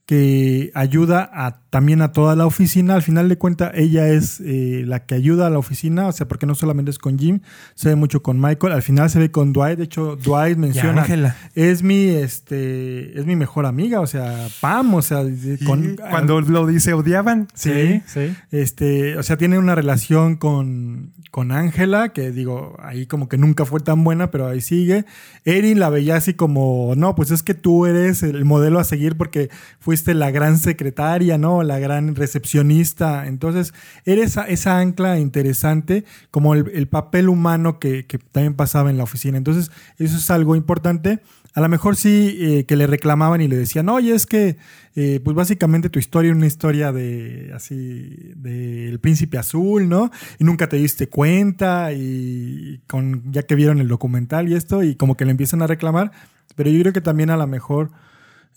[0.06, 2.96] que ayuda a, también a toda la oficina.
[2.96, 6.26] Al final de cuentas, ella es eh, la que ayuda a la oficina, o sea,
[6.26, 7.42] porque no solamente es con Jim,
[7.74, 8.72] se ve mucho con Michael.
[8.72, 9.78] Al final se ve con Dwight.
[9.78, 11.36] De hecho, Dwight menciona, Ángela.
[11.54, 15.26] es mi, este, es mi mejor amiga, o sea, Pam, o sea,
[15.66, 17.50] con, Cuando lo dice, odiaban.
[17.54, 18.02] Sí.
[18.06, 18.34] sí.
[18.52, 23.66] este, o sea, tiene una relación con con Ángela, que digo, ahí como que nunca
[23.66, 25.04] fue tan buena, pero ahí sigue.
[25.44, 29.18] Erin la veía así como, no, pues es que tú eres el modelo a seguir
[29.18, 29.50] porque
[29.82, 31.62] fuiste la gran secretaria, ¿no?
[31.66, 33.28] La gran recepcionista.
[33.28, 33.74] Entonces,
[34.06, 39.04] eres esa, ancla interesante, como el, el papel humano que, que también pasaba en la
[39.04, 39.38] oficina.
[39.38, 41.20] Entonces, eso es algo importante.
[41.56, 44.58] A lo mejor sí eh, que le reclamaban y le decían, oye, es que,
[44.96, 50.12] eh, pues básicamente tu historia es una historia de, así, del príncipe azul, ¿no?
[50.38, 54.96] Y nunca te diste cuenta y con, ya que vieron el documental y esto, y
[54.96, 56.12] como que le empiezan a reclamar,
[56.58, 57.92] pero yo creo que también a lo mejor,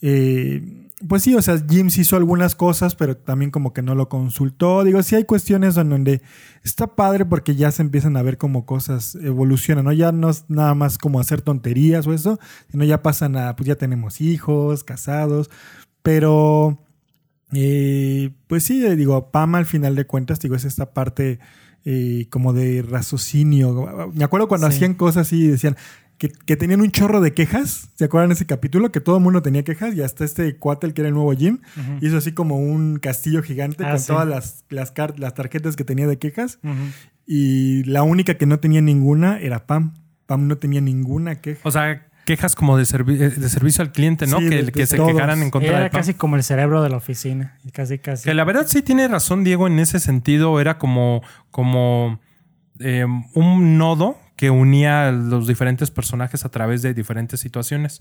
[0.03, 4.09] eh, pues sí, o sea, James hizo algunas cosas, pero también como que no lo
[4.09, 4.83] consultó.
[4.83, 6.23] Digo, sí hay cuestiones en donde
[6.65, 9.93] está padre porque ya se empiezan a ver como cosas evolucionan, ¿no?
[9.93, 13.69] Ya no es nada más como hacer tonterías o eso, sino ya pasan a, pues
[13.69, 15.51] ya tenemos hijos, casados,
[16.03, 16.83] pero,
[17.53, 21.39] eh, pues sí, eh, digo, Pam al final de cuentas, digo, es esta parte
[21.85, 24.11] eh, como de raciocinio.
[24.13, 24.75] Me acuerdo cuando Sí.
[24.77, 25.77] hacían cosas así y decían,
[26.19, 27.89] que, que tenían un chorro de quejas.
[27.95, 28.91] ¿Se acuerdan de ese capítulo?
[28.93, 31.33] Que todo el mundo tenía quejas y hasta este cuate, el que era el nuevo
[31.33, 31.59] Jim,
[32.01, 34.07] hizo así como un castillo gigante Ah, con sí.
[34.09, 34.93] todas las, las,
[35.35, 36.59] tarjetas que tenía de quejas.
[37.27, 39.95] Y la única que no tenía ninguna era Pam.
[40.27, 41.61] Pam no tenía ninguna queja.
[41.63, 44.39] O sea, quejas como de, servi- eh, de servicio al cliente, ¿no?
[44.39, 45.13] Sí, que de- de que se todos.
[45.13, 46.01] quejaran en contra Era de Pam.
[46.01, 47.59] casi como el cerebro de la oficina.
[47.73, 48.25] Casi, casi.
[48.25, 50.61] Que la verdad sí tiene razón Diego en ese sentido.
[50.61, 52.21] Era como, como
[52.81, 53.05] eh,
[53.35, 58.01] un nodo que unía a los diferentes personajes a través de diferentes situaciones.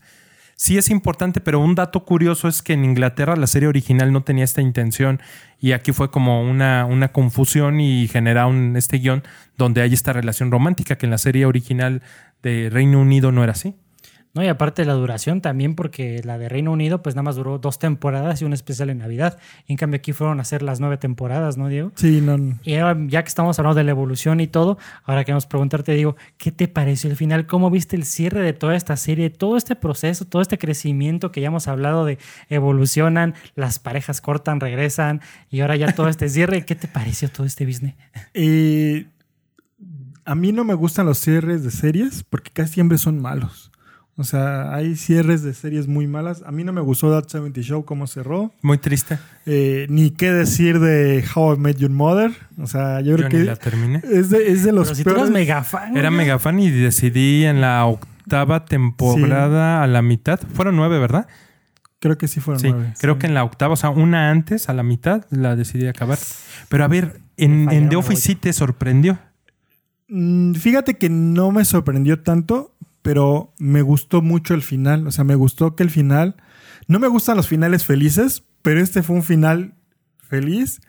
[0.56, 4.22] Sí es importante, pero un dato curioso es que en Inglaterra la serie original no
[4.22, 5.20] tenía esta intención
[5.60, 9.24] y aquí fue como una, una confusión y genera un, este guion
[9.58, 12.04] donde hay esta relación romántica que en la serie original
[12.44, 13.76] de Reino Unido no era así.
[14.34, 17.58] No, y aparte la duración también, porque la de Reino Unido, pues nada más duró
[17.58, 19.40] dos temporadas y un especial en Navidad.
[19.66, 21.92] Y en cambio aquí fueron a hacer las nueve temporadas, ¿no, Diego?
[21.96, 22.38] Sí, no.
[22.38, 22.60] no.
[22.64, 26.16] Y ahora, ya que estamos hablando de la evolución y todo, ahora queremos preguntarte, digo,
[26.38, 27.48] ¿qué te pareció el final?
[27.48, 29.30] ¿Cómo viste el cierre de toda esta serie?
[29.30, 34.60] Todo este proceso, todo este crecimiento que ya hemos hablado de evolucionan, las parejas cortan,
[34.60, 36.64] regresan, y ahora ya todo este cierre.
[36.66, 37.96] ¿Qué te pareció todo este business?
[40.26, 43.67] A mí no me gustan los cierres de series porque casi siempre son malos.
[44.20, 46.42] O sea, hay cierres de series muy malas.
[46.46, 48.52] A mí no me gustó That 70 Show cómo cerró.
[48.64, 49.20] Muy triste.
[49.46, 52.32] Eh, ni qué decir de How I Met Your Mother.
[52.60, 54.02] O sea, yo Yo creo ni la que terminé.
[54.12, 55.96] es de, es de los Pero si tú eras mega fan.
[55.96, 56.18] Era güey.
[56.18, 60.40] mega fan y decidí en la octava temporada a la mitad.
[60.54, 61.28] Fueron nueve, ¿verdad?
[62.00, 62.94] Creo que sí fueron Sí, nueve.
[63.00, 63.20] creo sí.
[63.20, 66.18] que en la octava, o sea, una antes, a la mitad, la decidí acabar.
[66.70, 69.20] Pero a ver, en, The la Office sí te sorprendió.
[70.10, 72.74] Mm, Fíjate que no me sorprendió tanto,
[73.08, 75.08] pero me gustó mucho el final.
[75.08, 76.36] O sea, me gustó que el final.
[76.90, 79.76] No me gustan los finales felices, pero este fue un final
[80.28, 80.82] feliz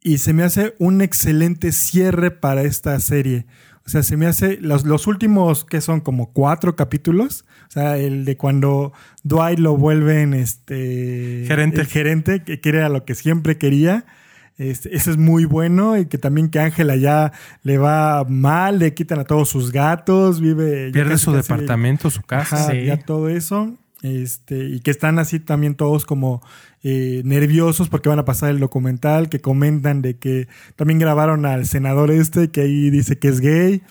[0.00, 3.44] y se me hace un excelente cierre para esta serie.
[3.84, 7.44] O sea, se me hace los, los últimos que son como cuatro capítulos.
[7.68, 11.82] O sea, el de cuando Dwight lo vuelven este Gerente.
[11.82, 14.06] el gerente, que que era lo que siempre quería.
[14.58, 18.94] Este, ese es muy bueno y que también que Ángela ya le va mal, le
[18.94, 20.90] quitan a todos sus gatos, vive...
[20.92, 22.56] Pierde casi, su casi- departamento, su casa.
[22.56, 22.84] Ajá, Sí.
[22.86, 23.74] ya todo eso.
[24.02, 26.42] Este, y que están así también todos como
[26.82, 31.66] eh, nerviosos porque van a pasar el documental, que comentan de que también grabaron al
[31.66, 33.82] senador este, que ahí dice que es gay.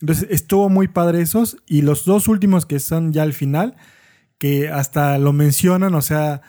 [0.00, 1.56] Entonces estuvo muy padre esos.
[1.66, 3.76] Y los dos últimos que son ya al final,
[4.38, 6.42] que hasta lo mencionan, o sea,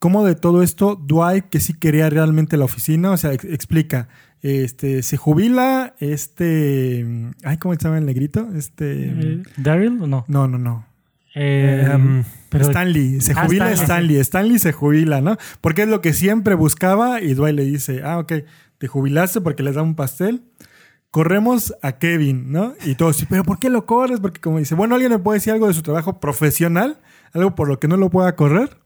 [0.00, 4.08] como de todo esto, Dwight, que sí quería realmente la oficina, o sea, ex- explica,
[4.42, 7.06] este, se jubila, este,
[7.44, 8.48] ay, ¿cómo se llama el negrito?
[8.56, 10.24] Este, Eh, ¿Daryl o no?
[10.26, 10.86] no, no, no.
[11.34, 15.36] Eh, Em, pero- Stanley, se Ah, jubila Stanley, Stanley, Stanley se jubila, ¿no?
[15.60, 18.32] Porque es lo que siempre buscaba y Dwight le dice, ah, ok,
[18.78, 20.42] te jubilaste porque les da un pastel.
[21.10, 22.74] Corremos a Kevin, ¿no?
[22.86, 24.20] Y todos, sí, pero ¿por qué lo corres?
[24.20, 26.98] Porque como dice, bueno, alguien me puede decir algo de su trabajo profesional,
[27.32, 28.78] algo por lo que no lo pueda correr.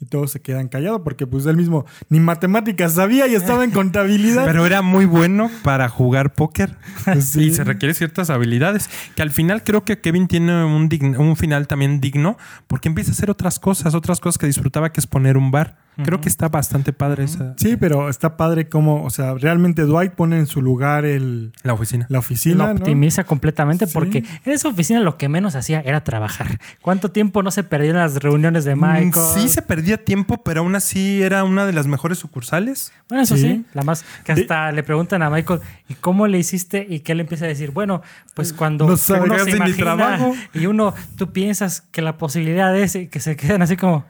[0.00, 3.70] Y todos se quedan callados porque pues él mismo ni matemáticas sabía y estaba en
[3.72, 4.44] contabilidad.
[4.44, 6.76] Pero era muy bueno para jugar póker.
[7.20, 7.44] Sí.
[7.44, 8.88] Y se requiere ciertas habilidades.
[9.16, 13.14] Que al final creo que Kevin tiene un, un final también digno porque empieza a
[13.14, 15.87] hacer otras cosas, otras cosas que disfrutaba, que es poner un bar.
[16.04, 20.12] Creo que está bastante padre esa, Sí, pero está padre como, o sea, realmente Dwight
[20.12, 22.06] pone en su lugar el, la oficina.
[22.08, 22.66] la oficina.
[22.68, 22.80] lo ¿no?
[22.80, 23.92] optimiza completamente Sí.
[23.94, 26.58] porque en esa oficina lo que menos hacía era trabajar.
[26.82, 29.12] ¿Cuánto tiempo no se perdió en las reuniones de Michael?
[29.34, 32.92] Sí se perdía tiempo, pero aún así era una de las mejores sucursales.
[33.08, 33.42] Bueno, eso Sí.
[33.42, 36.86] sí, la más que hasta le preguntan a Michael, ¿y cómo le hiciste?
[36.88, 38.02] Y que él empieza a decir, bueno,
[38.34, 40.34] pues cuando No uno se imagina trabajo.
[40.54, 44.04] y uno, tú piensas que la posibilidad es que se quedan así como,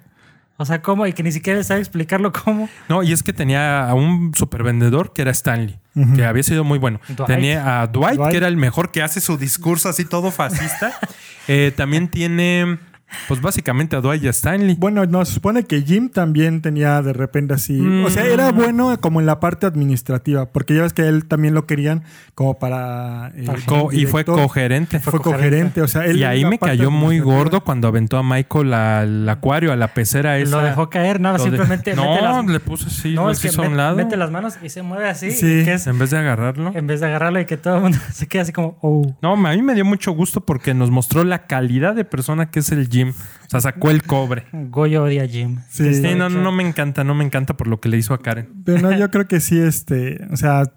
[0.60, 1.06] o sea, ¿cómo?
[1.06, 2.68] Y que ni siquiera sabe explicarlo cómo.
[2.88, 5.78] No, y es que tenía a un supervendedor que era Stanley,
[6.16, 7.00] que había sido muy bueno.
[7.08, 7.26] Dwight.
[7.26, 8.30] Tenía a Dwight, Dwight.
[8.32, 10.92] que era el mejor, que hace su discurso así todo fascista.
[11.50, 12.78] Eh, también tiene,
[13.26, 14.76] pues básicamente a Dwight y a Stanley.
[14.78, 17.72] Bueno, no, se supone que Jim también tenía de repente así.
[17.74, 18.04] Mm.
[18.04, 21.54] O sea, era bueno como en la parte administrativa, porque ya ves que él también
[21.54, 22.02] lo querían
[22.34, 23.32] como para.
[23.34, 25.00] eh, Co- y fue cogerente.
[25.00, 28.74] Fue cogerente, o sea, él Y ahí me cayó muy gordo cuando aventó a Michael
[28.74, 30.58] al acuario, a la pecera esa.
[30.58, 33.62] Lo dejó caer, no, simplemente mete No, las, le puso así, no, es que hizo
[33.62, 33.96] a un lado.
[33.96, 35.64] mete las manos y se mueve así, Sí.
[35.64, 36.72] que es, En vez de agarrarlo.
[36.74, 39.14] en vez de agarrarlo y que todo el mundo se queda así como, oh.
[39.22, 42.58] No, a mí me dio mucho gusto porque nos mostró la calidad de persona que
[42.60, 42.97] es el Jim.
[43.04, 44.46] O sea, sacó el cobre.
[44.52, 45.60] Goyo odia a Jim.
[45.70, 45.94] Sí.
[45.94, 48.48] Sí, no, no me encanta, no me encanta por lo que le hizo a Karen.
[48.64, 50.26] Pero no, yo creo que sí, este.
[50.30, 50.72] O sea,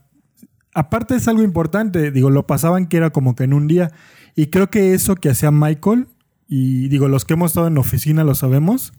[0.74, 2.12] aparte es algo importante.
[2.12, 3.92] Digo, lo pasaban que era como que en un día.
[4.36, 6.08] Y creo que eso que hacía Michael,
[6.48, 8.94] y digo, los que hemos estado en la oficina lo sabemos,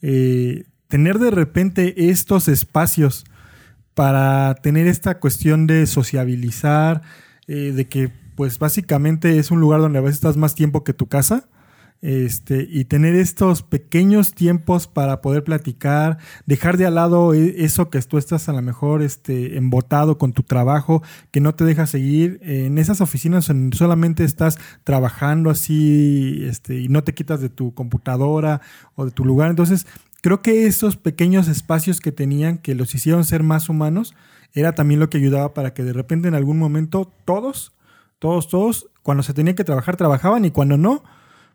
[0.00, 3.24] eh, tener de repente estos espacios
[3.94, 7.02] para tener esta cuestión de sociabilizar,
[7.46, 10.94] eh, de que pues básicamente es un lugar donde a veces estás más tiempo que
[10.94, 11.48] tu casa.
[12.02, 17.90] Este, y tener estos pequeños tiempos para poder platicar, dejar de al lado e- eso
[17.90, 21.86] que tú estás a lo mejor este, embotado con tu trabajo, que no te deja
[21.86, 22.40] seguir.
[22.42, 27.72] En esas oficinas en- solamente estás trabajando así este, y no te quitas de tu
[27.72, 28.60] computadora
[28.96, 29.48] o de tu lugar.
[29.50, 29.86] Entonces,
[30.22, 34.14] creo que esos pequeños espacios que tenían, que los hicieron ser más humanos,
[34.54, 37.72] era también lo que ayudaba para que de repente en algún momento todos,
[38.18, 41.04] todos, todos, cuando se tenía que trabajar, trabajaban y cuando no,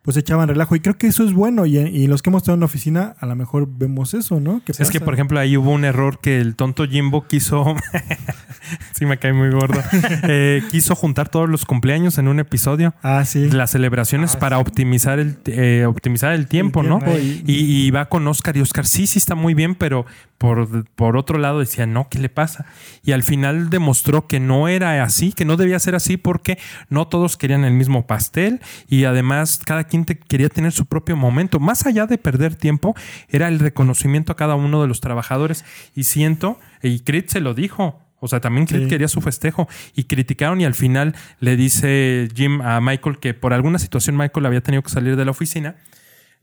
[0.08, 0.74] pues echaban relajo.
[0.74, 1.66] Y creo que eso es bueno.
[1.66, 4.62] Y, y los que hemos estado en la oficina, a lo mejor vemos eso, ¿no?
[4.64, 7.76] ¿Qué Es que, por ejemplo, ahí hubo un error que el tonto Jimbo quiso.
[8.94, 9.82] sí, me cae muy gordo.
[10.30, 12.94] Eh, quiso juntar todos los cumpleaños en un episodio.
[13.04, 13.50] Ah, sí.
[13.52, 14.62] Las celebraciones Ah, para sí.
[14.62, 17.00] optimizar el, eh, optimizar el tiempo, El ¿no?
[17.00, 20.06] tiempo y- Y, y va con Oscar y Oscar, sí, sí está muy bien, pero
[20.38, 22.66] por, por otro lado decía, no, ¿qué le pasa?
[23.04, 27.08] Y al final demostró que no era así, que no debía ser así porque no
[27.08, 31.60] todos querían el mismo pastel y además cada quien te- quería tener su propio momento.
[31.60, 32.96] Más allá de perder tiempo,
[33.30, 35.66] era el reconocimiento a cada uno de los trabajadores.
[35.96, 38.90] Y siento, y Crit se lo dijo, o sea, también Crit Sí.
[38.90, 43.54] quería su festejo y criticaron y al final le dice Jim a Michael que por
[43.54, 45.76] alguna situación Michael había tenido que salir de la oficina.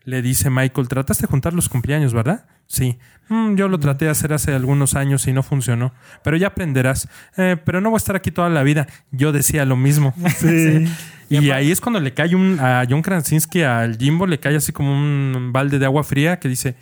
[0.05, 2.47] Le dice Michael, trataste de juntar los cumpleaños, ¿verdad?
[2.67, 2.99] Sí.
[3.29, 5.95] "Mm, yo lo traté de hacer hace algunos años y no funcionó.
[6.23, 7.09] Pero ya aprenderás.
[7.37, 8.87] "Eh, pero no voy a estar aquí toda la vida.
[9.12, 10.14] Yo decía lo mismo.
[10.38, 10.85] Sí.
[11.31, 14.73] Y ahí es cuando le cae un, a John Krasinski, al Jimbo, le cae así
[14.73, 16.77] como un balde de agua fría que dice,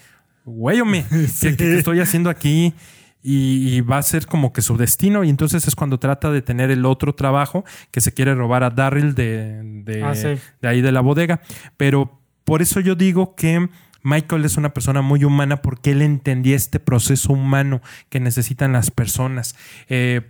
[0.45, 1.57] güey, hombre, ¿qué, Sí.
[1.57, 2.75] qué estoy haciendo aquí?
[3.23, 5.23] Y, y va a ser como que su destino.
[5.23, 8.71] Y entonces es cuando trata de tener el otro trabajo que se quiere robar a
[8.71, 10.31] Darryl de, de, Ah, sí.
[10.61, 11.41] de ahí de la bodega.
[11.77, 13.69] Pero por eso yo digo que
[14.03, 18.91] Michael es una persona muy humana porque él entendía este proceso humano que necesitan las
[18.91, 19.55] personas.
[19.89, 20.23] Eh,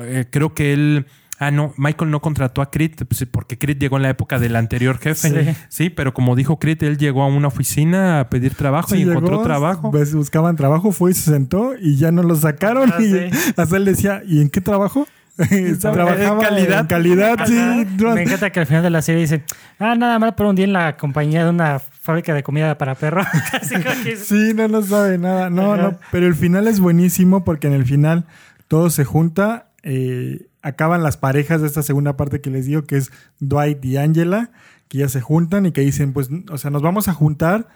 [0.00, 1.06] eh, creo que él...
[1.42, 4.56] Ah, no, Michael no contrató a Crit pues, porque Crit llegó en la época del
[4.56, 5.44] anterior jefe.
[5.44, 5.58] Sí.
[5.70, 9.02] Sí, pero como dijo Crit, él llegó a una oficina a pedir trabajo Sí, y
[9.02, 9.90] encontró trabajo.
[9.90, 12.92] pues, buscaban trabajo, fue y se sentó y ya no lo sacaron.
[12.92, 13.52] Ah, y sí.
[13.56, 15.08] hasta él decía, ¿y en qué trabajo?
[15.80, 16.80] Trabajaba en calidad.
[16.80, 17.58] En calidad, sí.
[17.58, 18.14] Ajá.
[18.14, 19.42] Me encanta que al final de la serie dice,
[19.78, 22.94] ah, nada más por un día en la compañía de una fábrica de comida para
[22.94, 23.22] perro.
[23.52, 25.50] Casi como que- Sí, no, no sabe nada.
[25.50, 25.82] No, Ajá.
[25.82, 25.98] no.
[26.12, 28.24] Pero el final es buenísimo porque en el final
[28.68, 29.66] todo se junta.
[29.82, 33.96] eh, acaban las parejas de esta segunda parte que les digo, que es Dwight y
[33.96, 34.50] Angela,
[34.88, 37.66] que ya se juntan y que dicen, pues, o sea, nos vamos a juntar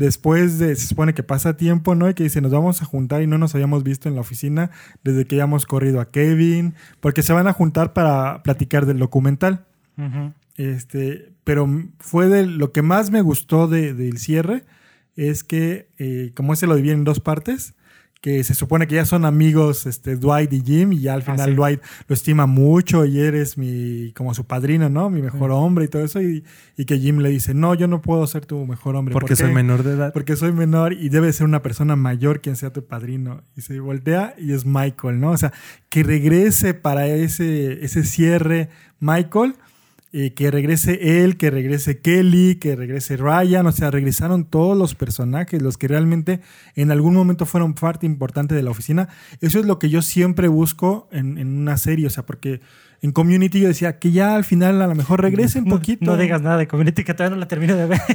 [0.00, 2.08] después de, se supone que pasa tiempo, ¿no?
[2.08, 4.70] Y que dicen, nos vamos a juntar y no nos habíamos visto en la oficina
[5.04, 9.66] desde que hayamos corrido a Kevin, porque se van a juntar para platicar del documental.
[10.56, 14.64] Este, pero fue de lo que más me gustó de- del cierre
[15.16, 17.74] es que, eh, como se lo dividen en dos partes,
[18.20, 21.32] que se supone que ya son amigos este, Dwight y Jim, y ya al Ah,
[21.32, 21.54] final sí.
[21.56, 25.08] Dwight lo estima mucho y eres mi, como su padrino, ¿no?
[25.08, 26.44] Mi mejor hombre y todo eso, y,
[26.76, 29.12] y que Jim le dice, no, yo no puedo ser tu mejor hombre.
[29.14, 30.12] Porque ¿Por soy menor de edad.
[30.12, 33.42] Porque soy menor y debe ser una persona mayor quien sea tu padrino.
[33.56, 35.30] Y se voltea y es Michael, ¿no?
[35.30, 35.52] O sea,
[35.88, 38.68] que regrese para ese, ese cierre
[38.98, 39.54] Michael,
[40.12, 44.94] eh, que regrese él, que regrese Kelly, que regrese Ryan, o sea, regresaron todos los
[44.96, 46.40] personajes, los que realmente
[46.74, 49.08] en algún momento fueron parte importante de la oficina.
[49.40, 52.60] Eso es lo que yo siempre busco en, en una serie, o sea, porque
[53.02, 56.04] en Community yo decía que ya al final a lo mejor regresen un poquito.
[56.04, 58.00] No digas nada de Community que todavía no la termino de ver.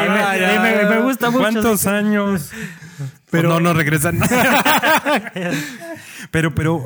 [0.00, 1.40] Y me- me, me gusta mucho.
[1.42, 2.50] ¿Cuántos años?
[2.52, 2.70] Pero-
[3.30, 4.18] Pero no, no regresan.
[6.30, 6.82] pero, pero,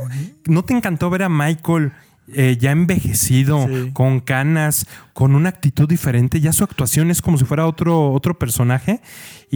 [0.46, 1.92] ¿no te encantó ver a Michael
[2.32, 3.90] eh, ya envejecido, Sí.
[3.92, 6.40] con canas, con una actitud diferente?
[6.40, 9.00] Ya su actuación es como si fuera otro, otro personaje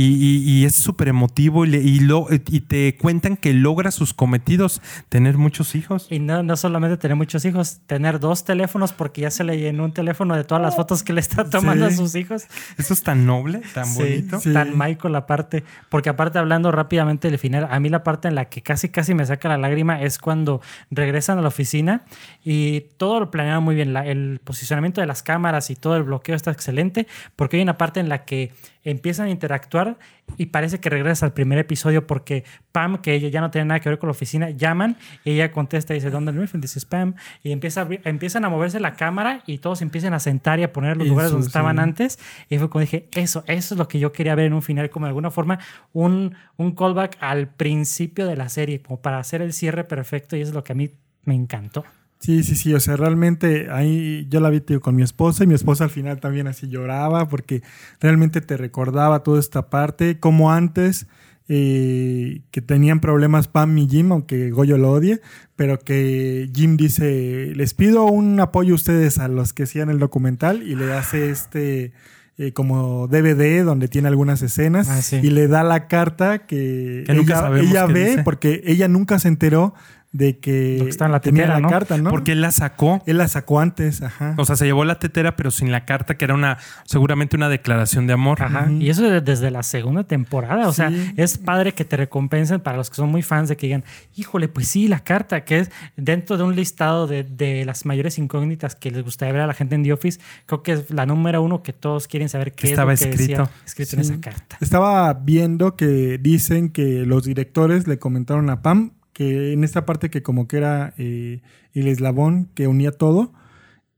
[0.00, 3.90] y, y- y es súper emotivo y, le- y lo- y te cuentan que logra
[3.90, 6.06] sus cometidos, tener muchos hijos.
[6.10, 9.84] Y no, no solamente tener muchos hijos, tener dos teléfonos porque ya se le llenó
[9.84, 11.94] un teléfono de todas las fotos que le está tomando Sí.
[11.94, 12.44] a sus hijos.
[12.76, 14.40] Eso es tan noble, tan Sí, bonito.
[14.40, 14.52] Sí.
[14.52, 15.64] Tan Michael aparte.
[15.88, 19.14] Porque aparte hablando rápidamente del final, a mí la parte en la que casi casi
[19.14, 22.02] me saca la lágrima es cuando regresan a la oficina
[22.44, 23.92] y todo lo planearon muy bien.
[23.92, 27.78] La- el posicionamiento de las cámaras y todo el bloqueo está excelente porque hay una
[27.78, 28.52] parte en la que
[28.84, 29.87] empiezan a interactuar
[30.36, 33.80] y parece que regresa al primer episodio porque Pam, que ella ya no tiene nada
[33.80, 36.60] que ver con la oficina, llaman y ella contesta y dice, ¿dónde Griffin?
[36.62, 37.14] Is Pam.
[37.42, 40.72] Y empieza a empiezan a moverse la cámara y todos empiezan a sentar y a
[40.72, 42.18] poner los Eso, lugares donde estaban antes.
[42.48, 44.90] Y fue cuando dije, eso, eso es lo que yo quería ver en un final,
[44.90, 45.58] como de alguna forma
[45.92, 50.40] un, un callback al principio de la serie, como para hacer el cierre perfecto y
[50.40, 50.90] eso es lo que a mí
[51.24, 51.84] me encantó.
[52.20, 55.46] Sí, sí, sí, o sea, realmente ahí yo la vi tío, con mi esposa y
[55.46, 57.62] mi esposa al final también así lloraba porque
[58.00, 61.06] realmente te recordaba toda esta parte, como antes
[61.48, 65.20] eh, que tenían problemas Pam y Jim, aunque Goyo lo odie,
[65.56, 69.98] pero que Jim dice, les pido un apoyo a ustedes a los que hacían el
[69.98, 71.92] documental y le hace este...
[72.36, 75.16] eh, como DVD donde tiene algunas escenas Ah, sí.
[75.22, 78.22] y le da la carta que, ella, ve dice.
[78.22, 79.74] porque ella nunca se enteró
[80.10, 81.68] de que, que está en la tenía tetera, la ¿no?
[81.68, 82.08] carta, ¿no?
[82.10, 83.02] Porque él la sacó.
[83.06, 84.34] Él la sacó antes, ajá.
[84.38, 87.48] O sea, se llevó la tetera, pero sin la carta, que era una seguramente una
[87.50, 88.42] declaración de amor.
[88.42, 88.70] Ajá.
[88.70, 90.66] Y eso de- desde la segunda temporada.
[90.68, 93.66] O sea, es padre que te recompensen para los que son muy fans de que
[93.66, 93.84] digan,
[94.16, 98.18] híjole, pues sí, la carta, que es dentro de un listado de, de las mayores
[98.18, 101.04] incógnitas que les gustaría ver a la gente en The Office, creo que es la
[101.04, 103.42] número uno que todos quieren saber qué estaba es lo que escrito.
[103.42, 104.56] decía escrito en esa carta.
[104.60, 110.10] Estaba viendo que dicen que los directores le comentaron a Pam que en esta parte
[110.10, 111.42] que como que era eh,
[111.74, 113.32] el eslabón que unía todo,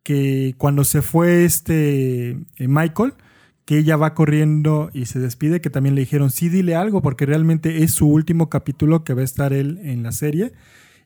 [0.02, 3.12] que cuando se fue este eh, Michael,
[3.66, 7.26] que ella va corriendo y se despide, que también le dijeron, sí, dile algo, porque
[7.26, 10.52] realmente es su último capítulo que va a estar él en la serie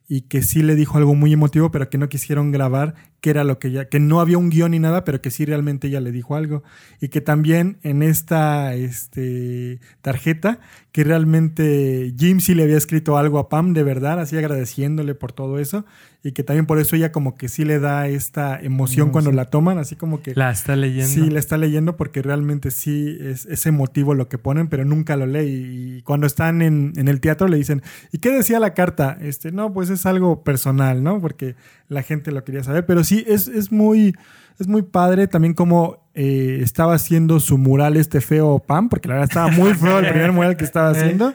[0.06, 2.94] y que sí le dijo algo muy emotivo, pero que no quisieron grabar,
[3.24, 5.46] que era lo que ya, que no había un guion ni nada, pero que sí
[5.46, 6.62] realmente ella le dijo algo.
[7.00, 10.60] Y que también en esta este, tarjeta,
[10.92, 15.32] que realmente Jim sí le había escrito algo a Pam de verdad, así agradeciéndole por
[15.32, 15.86] todo eso,
[16.22, 19.50] y que también por eso ella como que sí le da esta emoción cuando la
[19.50, 20.34] toman, así como que...
[20.34, 21.08] La está leyendo.
[21.08, 25.16] Sí, la está leyendo porque realmente sí es, es emotivo lo que ponen, pero nunca
[25.16, 25.96] lo lee.
[25.98, 29.18] Y cuando están en, en el teatro le dicen, ¿y qué decía la carta?
[29.20, 31.20] Este, no, pues es algo personal, ¿no?
[31.20, 31.56] Porque
[31.88, 32.86] la gente lo quería saber.
[32.86, 34.14] Pero sí, es, es muy,
[34.58, 39.14] es muy padre también como eh, estaba haciendo su mural este feo Pam, porque la
[39.14, 41.34] verdad estaba muy feo el primer mural que estaba haciendo.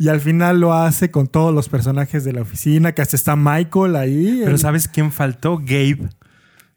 [0.00, 3.34] Y al final lo hace con todos los personajes de la oficina, que hasta está
[3.34, 4.38] Michael ahí.
[4.40, 5.58] Pero el- ¿sabes quién faltó?
[5.58, 6.08] Gabe.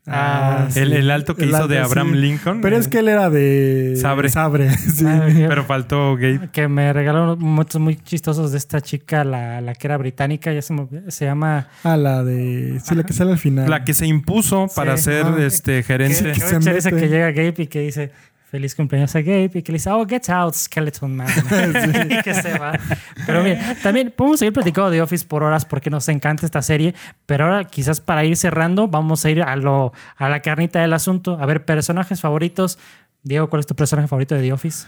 [0.07, 2.17] Ah, El, el alto que El hizo de Abraham sí.
[2.17, 2.61] Lincoln.
[2.61, 4.29] Pero es que él era de Sabre.
[4.29, 5.05] Sabre, sí.
[5.07, 6.49] Ah, Pero faltó Gabe.
[6.51, 10.61] que me regalaron muchos muy chistosos de esta chica, la, la que era británica, ya
[10.63, 10.73] se,
[11.09, 11.67] se llama...
[11.83, 12.79] Ah, la de.
[12.83, 13.69] Sí, la que sale al final.
[13.69, 15.03] La que se impuso para Sí.
[15.03, 15.35] ser Ah.
[15.45, 16.31] este Que, gerente.
[16.31, 16.89] que, que mete.
[16.89, 18.11] que llega Gabe y que dice
[18.51, 21.27] feliz cumpleaños a Gabe y que le dice, oh, get out, Skeleton Man.
[22.09, 22.77] y que se va.
[23.25, 26.93] Pero mira, también podemos seguir platicando de Office por horas porque nos encanta esta serie,
[27.25, 30.91] pero ahora quizás para ir cerrando vamos a ir a, lo, a la carnita del
[30.93, 31.37] asunto.
[31.39, 32.77] A ver, personajes favoritos.
[33.23, 34.85] Diego, ¿cuál es tu personaje favorito de The Office?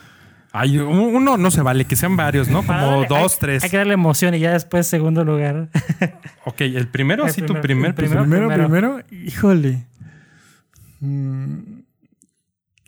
[0.52, 2.64] Hay uno no se vale, que sean varios, ¿no?
[2.64, 3.64] Como darle- dos, hay- tres.
[3.64, 5.70] Hay que darle emoción y ya después segundo lugar.
[6.46, 7.88] Ok, el primero, El sí, tu primero, primer.
[7.88, 8.24] el primero.
[8.26, 9.86] Primero, primero, híjole.
[11.00, 11.73] Mm,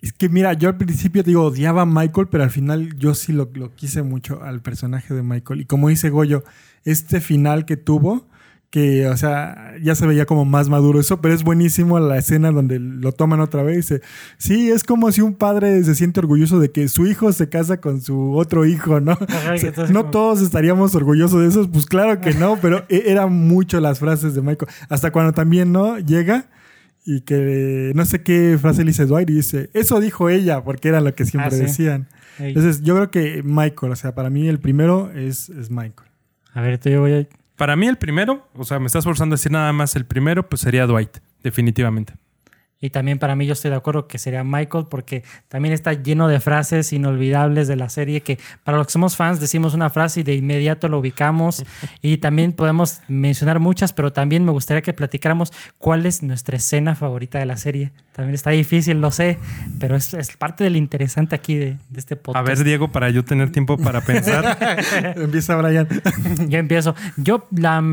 [0.06, 3.34] Es que mira, yo al principio digo odiaba a Michael, pero al final yo sí
[3.34, 5.62] lo, lo quise mucho al personaje de Michael.
[5.62, 6.44] Y como dice Goyo,
[6.84, 8.28] este final que tuvo,
[8.70, 12.52] que, o sea, ya se veía como más maduro eso, pero es buenísimo la escena
[12.52, 14.02] donde lo toman otra vez y dice,
[14.38, 17.82] sí, es como si un padre se siente orgulloso de que su hijo se casa
[17.82, 19.14] con su otro hijo, ¿no?
[19.14, 22.34] Ajá, O que sea, entonces no como- todos estaríamos orgullosos de eso, pues claro que
[22.36, 24.70] no, pero e- eran mucho las frases de Michael.
[24.90, 25.98] Hasta cuando también, ¿no?
[25.98, 26.46] Llega
[27.06, 30.88] y que no sé qué frase le dice Dwight y dice, eso dijo ella, porque
[30.90, 31.62] era lo que siempre Ah, sí.
[31.64, 32.08] decían.
[32.40, 32.50] Ey.
[32.50, 36.10] Entonces, yo creo que Michael, o sea, para mí el primero es, es Michael.
[36.54, 37.28] A ver, yo voy a...
[37.56, 40.50] Para mí el primero, o sea, me estás forzando a decir nada más el primero,
[40.50, 42.14] pues sería Dwight, definitivamente.
[42.86, 46.28] Y también para mí yo estoy de acuerdo que sería Michael porque también está lleno
[46.28, 50.20] de frases inolvidables de la serie que para los que somos fans decimos una frase
[50.20, 51.66] y de inmediato lo ubicamos
[52.02, 56.96] y también podemos mencionar muchas, pero también me gustaría que platicáramos cuál es nuestra escena
[56.96, 57.92] favorita de la serie.
[58.14, 59.38] También está difícil, lo sé,
[59.80, 62.48] pero es, es parte de lo interesante aquí de, de este A podcast.
[62.48, 64.58] ver, Diego, para yo tener tiempo para pensar.
[65.18, 65.88] Empieza Brian.
[66.48, 66.96] Yo empiezo.
[67.18, 67.84] Yo, la,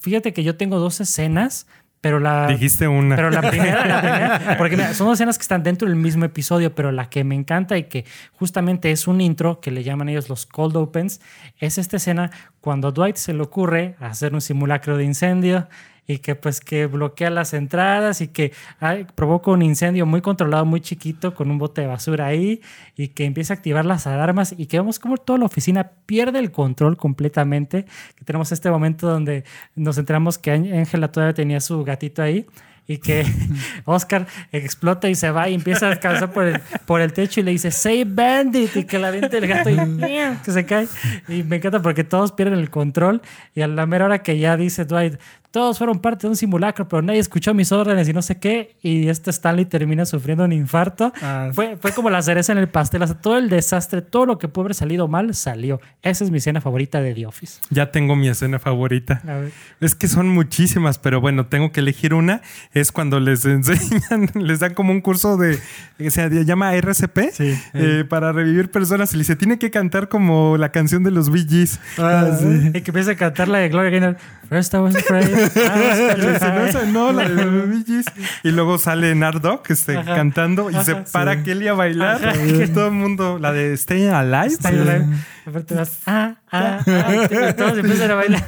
[0.00, 1.66] fíjate que yo tengo dos escenas,
[2.02, 2.48] pero la...
[2.48, 3.14] Dijiste una.
[3.14, 6.24] Pero la primera, la primera, porque mira, son dos escenas que están dentro del mismo
[6.24, 10.08] episodio, pero la que me encanta y que justamente es un intro que le llaman
[10.08, 11.20] ellos los cold opens,
[11.60, 15.68] es esta escena cuando a Dwight se le ocurre hacer un simulacro de incendio
[16.06, 20.64] y que pues que bloquea las entradas y que ay, provoca un incendio muy controlado,
[20.64, 22.60] muy chiquito con un bote de basura ahí
[22.96, 26.38] y que empieza a activar las alarmas y que vemos como toda la oficina pierde
[26.38, 27.86] el control completamente,
[28.16, 29.44] que tenemos este momento donde
[29.74, 32.46] nos enteramos que Ángela todavía tenía su gatito ahí
[32.86, 33.24] y que
[33.84, 37.42] Oscar explota y se va y empieza a descansar por el, por el techo y
[37.42, 39.76] le dice Say Bandit y que la vente el gato y
[40.44, 40.88] que se cae.
[41.28, 43.22] Y me encanta porque todos pierden el control
[43.54, 45.18] y a la mera hora que ya dice Dwight
[45.52, 48.74] todos fueron parte de un simulacro pero nadie escuchó mis órdenes y no sé qué
[48.82, 52.68] y este Stanley termina sufriendo un infarto Ah, fue, fue como la cereza en el
[52.68, 56.24] pastel o sea, todo el desastre todo lo que pudo haber salido mal salió esa
[56.24, 59.20] es mi escena favorita de The Office Ya tengo mi escena favorita.
[59.28, 62.40] a ver Es que son muchísimas, pero bueno, tengo que elegir una.
[62.72, 65.58] Es cuando les enseñan, les dan como un curso de,
[65.98, 67.54] que se llama RCP, Sí.
[67.74, 69.12] eh, para revivir personas.
[69.12, 71.78] Y le dice, tiene que cantar como la canción de los Bee Gees.
[71.98, 72.70] Ah, sí.
[72.74, 74.16] y que empieza a cantar la de Gloria Gaynor
[74.48, 76.66] First I was afraid Dice, no, petrified".
[76.68, 78.04] esa no, la de Bee.
[78.44, 80.14] Y luego sale Nardok este, Ajá.
[80.16, 81.04] cantando y se Ajá.
[81.12, 81.42] para Sí.
[81.44, 82.34] Kelly a bailar.
[82.46, 84.46] Y todo el mundo, la de Stay Alive.
[84.54, 85.06] Está Alive.
[85.46, 88.44] Aparte vas, ah, ah, ah, todos empiezan a bailar.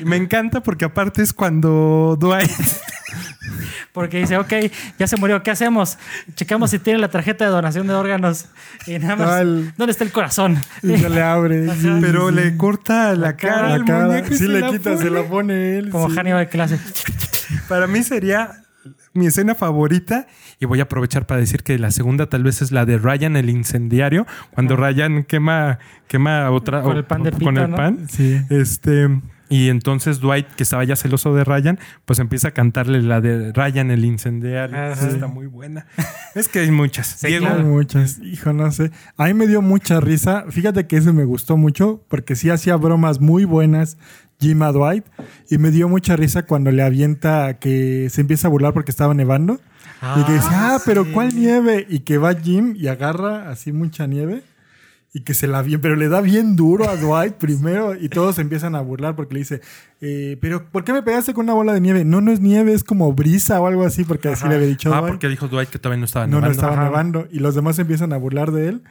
[0.00, 2.50] Y Me encanta porque aparte es cuando Dwight
[3.92, 4.52] Porque dice, ok,
[4.98, 5.98] ya se murió, ¿qué hacemos?
[6.34, 8.46] Checamos si tiene la tarjeta de donación de órganos.
[8.86, 10.56] Y nada más, Ah, el- ¿dónde está el corazón?
[10.82, 11.68] Y se le abre.
[11.76, 14.06] sí, pero sí, le corta la, cara, al cara.
[14.06, 15.90] muñeco Sí le quita, se la pone él.
[15.90, 16.16] Como sí.
[16.16, 16.78] Hannibal le hace.
[17.68, 18.62] Para mí sería
[19.12, 20.26] mi escena favorita
[20.58, 23.36] y voy a aprovechar para decir que la segunda tal vez es la de Ryan
[23.36, 25.78] el incendiario, cuando Ryan quema
[26.08, 27.76] quema otra Con el pan de con pita, el ¿no?
[27.76, 28.06] pan.
[28.08, 28.40] Sí.
[28.48, 29.08] Este
[29.52, 33.52] y entonces Dwight, que estaba ya celoso de Ryan, pues empieza a cantarle la de
[33.52, 34.74] Ryan el incendiario.
[34.92, 35.86] Esa Está muy buena.
[36.34, 37.06] Es que hay muchas.
[37.18, 37.60] Sí, Diego, claro.
[37.60, 38.18] Hay muchas.
[38.20, 38.90] Hijo, no sé.
[39.18, 40.46] A mí me dio mucha risa.
[40.48, 43.98] Fíjate que ese me gustó mucho porque sí hacía bromas muy buenas
[44.40, 45.04] Jim a Dwight.
[45.50, 49.12] Y me dio mucha risa cuando le avienta que se empieza a burlar porque estaba
[49.12, 49.60] nevando.
[50.16, 51.86] y que dice, ah, pero ¿cuál nieve?
[51.90, 54.44] Y que va Jim y agarra así mucha nieve.
[55.14, 58.36] Y que se la bien, pero le da bien duro a Dwight primero y todos
[58.36, 59.60] se empiezan a burlar porque le dice,
[60.00, 62.02] eh, pero ¿por qué me pegaste con una bola de nieve?
[62.06, 64.90] No, no es nieve, es como brisa o algo así porque así le había dicho
[64.94, 65.12] Ah, Dwight.
[65.12, 66.52] porque dijo Dwight que todavía no estaba No, no nevando.
[66.54, 66.84] estaba Ajá.
[66.84, 67.28] nevando.
[67.30, 68.82] Y los demás empiezan a burlar de él.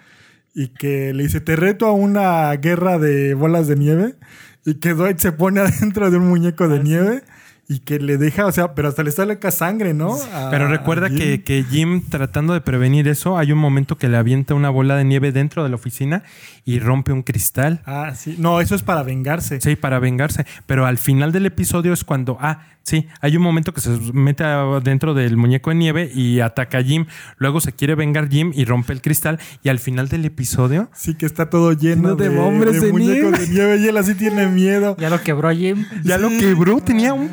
[0.54, 4.16] Y que le dice, te reto a una guerra de bolas de nieve.
[4.64, 7.24] Y que Dwight se pone adentro de un muñeco Ah, de nieve.
[7.68, 10.18] Y que le deja, o sea, pero hasta le sale acá sangre, ¿no?
[10.34, 14.18] A- Pero recuerda que, que Jim, tratando de prevenir eso, hay un momento que le
[14.18, 16.24] avienta una bola de nieve dentro de la oficina
[16.66, 17.82] y rompe un cristal.
[17.86, 18.36] Ah, sí.
[18.40, 19.62] No, eso es para vengarse.
[19.62, 20.46] Sí, para vengarse.
[20.66, 24.44] Pero al final del episodio es cuando, ah, sí, hay un momento que se mete
[24.84, 27.06] dentro del muñeco de nieve y ataca a Jim.
[27.38, 29.40] Luego se quiere vengar Jim y rompe el cristal.
[29.64, 33.32] Y al final del episodio, Sí, que está todo lleno de de, hombres de muñecos
[33.32, 33.38] nieve.
[33.40, 33.78] de nieve.
[33.78, 34.98] Y él así tiene miedo.
[35.00, 35.86] Ya lo quebró Jim.
[36.04, 37.30] ya lo quebró, tenía un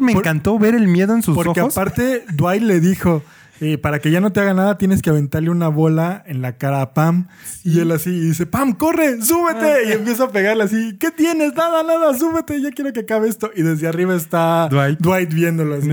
[0.00, 1.76] Me Por- encantó ver el miedo en sus Porque ojos.
[1.76, 3.22] aparte, Dwight le dijo,
[3.64, 6.56] eh, para que ya no te haga nada, tienes que aventarle una bola en la
[6.56, 7.28] cara a Pam.
[7.62, 9.88] Y él así y dice, Pam, corre, súbete.
[9.88, 11.54] Y empieza a pegarle así, ¿qué tienes?
[11.54, 13.50] Nada, nada, súbete, ya quiero que acabe esto.
[13.54, 14.98] Y desde arriba está Dwight.
[14.98, 15.88] Dwight, viéndolo así.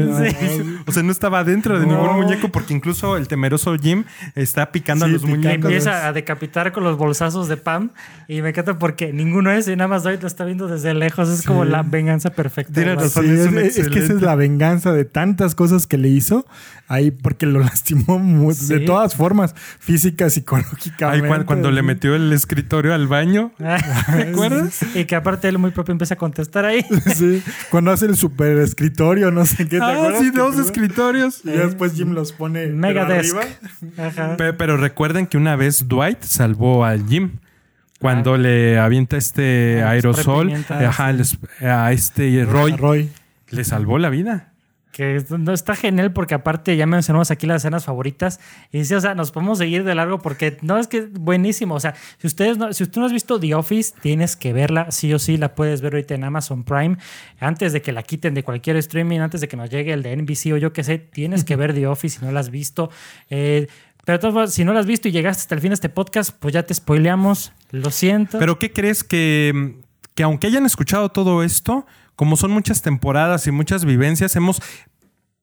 [0.87, 1.93] O sea, no estaba dentro de No.
[2.01, 4.03] ningún muñeco porque incluso el temeroso Jim
[4.33, 5.37] está picando Sí, a los picando.
[5.47, 5.65] muñecos.
[5.65, 7.91] Empieza a decapitar con los bolsazos de Pam
[8.27, 11.29] y me encanta porque ninguno es y nada más Dwight lo está viendo desde lejos.
[11.29, 12.73] Es como la venganza perfecta.
[12.73, 13.25] Tienes razón.
[13.25, 16.47] Sí, es es, que esa es la venganza de tantas cosas que le hizo
[16.87, 18.67] ahí porque lo lastimó mu- Sí.
[18.73, 21.27] de todas formas, física, Ay, psicológicamente.
[21.27, 23.51] cuan- cuando, le metió el escritorio al baño.
[23.57, 24.79] ¿Te acuerdas?
[24.95, 26.85] y que aparte él muy propio empieza a contestar ahí.
[27.15, 29.77] Sí, cuando hace el super escritorio, no sé qué.
[29.77, 31.41] ¿te Ah, acuerdas sí, dos escritorios.
[31.43, 33.35] Y después Jim los pone pero Megadesk.
[33.37, 34.07] arriba.
[34.07, 34.37] Ajá.
[34.57, 37.37] Pero recuerden que una vez Dwight salvó al Jim.
[37.99, 41.07] Cuando le avienta este Ah, aerosol ajá,
[41.61, 43.09] a este Roy.
[43.49, 44.48] le salvó la vida.
[44.99, 48.41] Que no está genial porque aparte ya mencionamos aquí las escenas favoritas.
[48.69, 51.75] Y sí, o sea, nos podemos seguir de largo porque no es que es buenísimo,
[51.75, 54.91] o sea, si ustedes no, si tú no has visto The Office, tienes que verla,
[54.91, 56.97] sí o sí la puedes ver ahorita en Amazon Prime,
[57.39, 60.17] antes de que la quiten de cualquier streaming, antes de que nos llegue el de
[60.17, 62.89] NBC o yo qué sé, tienes que ver The Office si no la has visto.
[63.29, 63.67] Eh,
[64.03, 66.31] pero modos, si no la has visto y llegaste hasta el fin de este podcast,
[66.37, 68.37] pues ya te spoileamos, lo siento.
[68.37, 69.77] Pero ¿qué crees que,
[70.13, 71.85] que aunque hayan escuchado todo esto,
[72.19, 74.61] como son muchas temporadas y muchas vivencias, hemos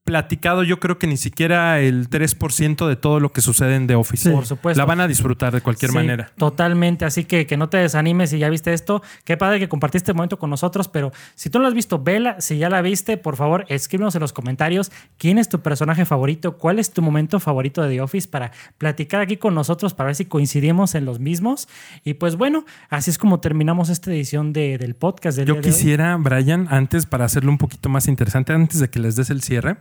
[0.07, 3.97] platicado yo creo que ni siquiera el 3% de todo lo que sucede en The
[3.97, 4.31] Office.
[4.31, 4.79] Por supuesto.
[4.81, 6.31] La van a disfrutar de cualquier Sí, manera.
[6.39, 9.03] Totalmente, así que que no te desanimes si ya viste esto.
[9.25, 11.99] Qué padre que compartiste este momento con nosotros, pero si tú no lo has visto,
[12.03, 12.41] vela.
[12.41, 16.57] Si ya la viste, por favor, escríbenos en los comentarios quién es tu personaje favorito,
[16.57, 20.15] cuál es tu momento favorito de The Office para platicar aquí con nosotros para ver
[20.15, 21.69] si coincidimos en los mismos.
[22.05, 25.63] Y pues bueno, así es como terminamos esta edición de- del podcast del Yo día
[25.63, 25.75] de hoy.
[25.75, 29.43] quisiera, Brian, antes para hacerlo un poquito más interesante, antes de que les des el
[29.43, 29.79] cierre,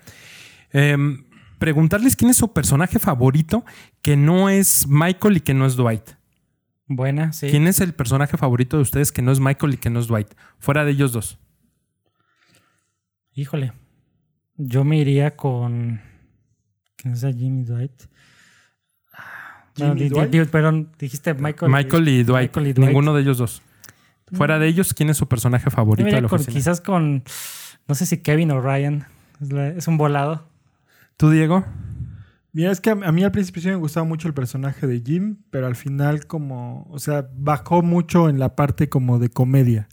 [0.71, 1.25] em,
[1.59, 3.65] preguntarles quién es su personaje favorito
[4.01, 6.11] que no es Michael y que no es Dwight.
[6.87, 7.49] Buena, sí.
[7.49, 10.07] ¿Quién es el personaje favorito de ustedes que no es Michael y que no es
[10.07, 10.27] Dwight?
[10.59, 11.39] Fuera de ellos dos.
[13.33, 13.73] Híjole.
[14.57, 16.01] Yo me iría con.
[16.95, 17.91] ¿Quién es Jimmy Dwight?
[19.13, 20.29] Ah, Jimmy no, di- Dwight.
[20.31, 21.71] di- perdón, dijiste Michael.
[21.71, 22.49] Michael y Dwight.
[22.49, 22.87] Michael y Dwight.
[22.89, 23.61] Ninguno de ellos dos.
[24.33, 26.57] Fuera de ellos, ¿quién es su personaje Yo favorito me de iría la con- oficina?
[26.57, 27.23] quizás con.
[27.87, 29.07] No sé si Kevin o Ryan.
[29.41, 30.47] Es, la- es un volado.
[31.17, 31.65] ¿Tú, Diego?
[32.51, 35.37] Mira, es que a, mí al principio sí me gustaba mucho el personaje de Jim,
[35.49, 39.89] pero al final como, o sea, bajó mucho en la parte como de comedia.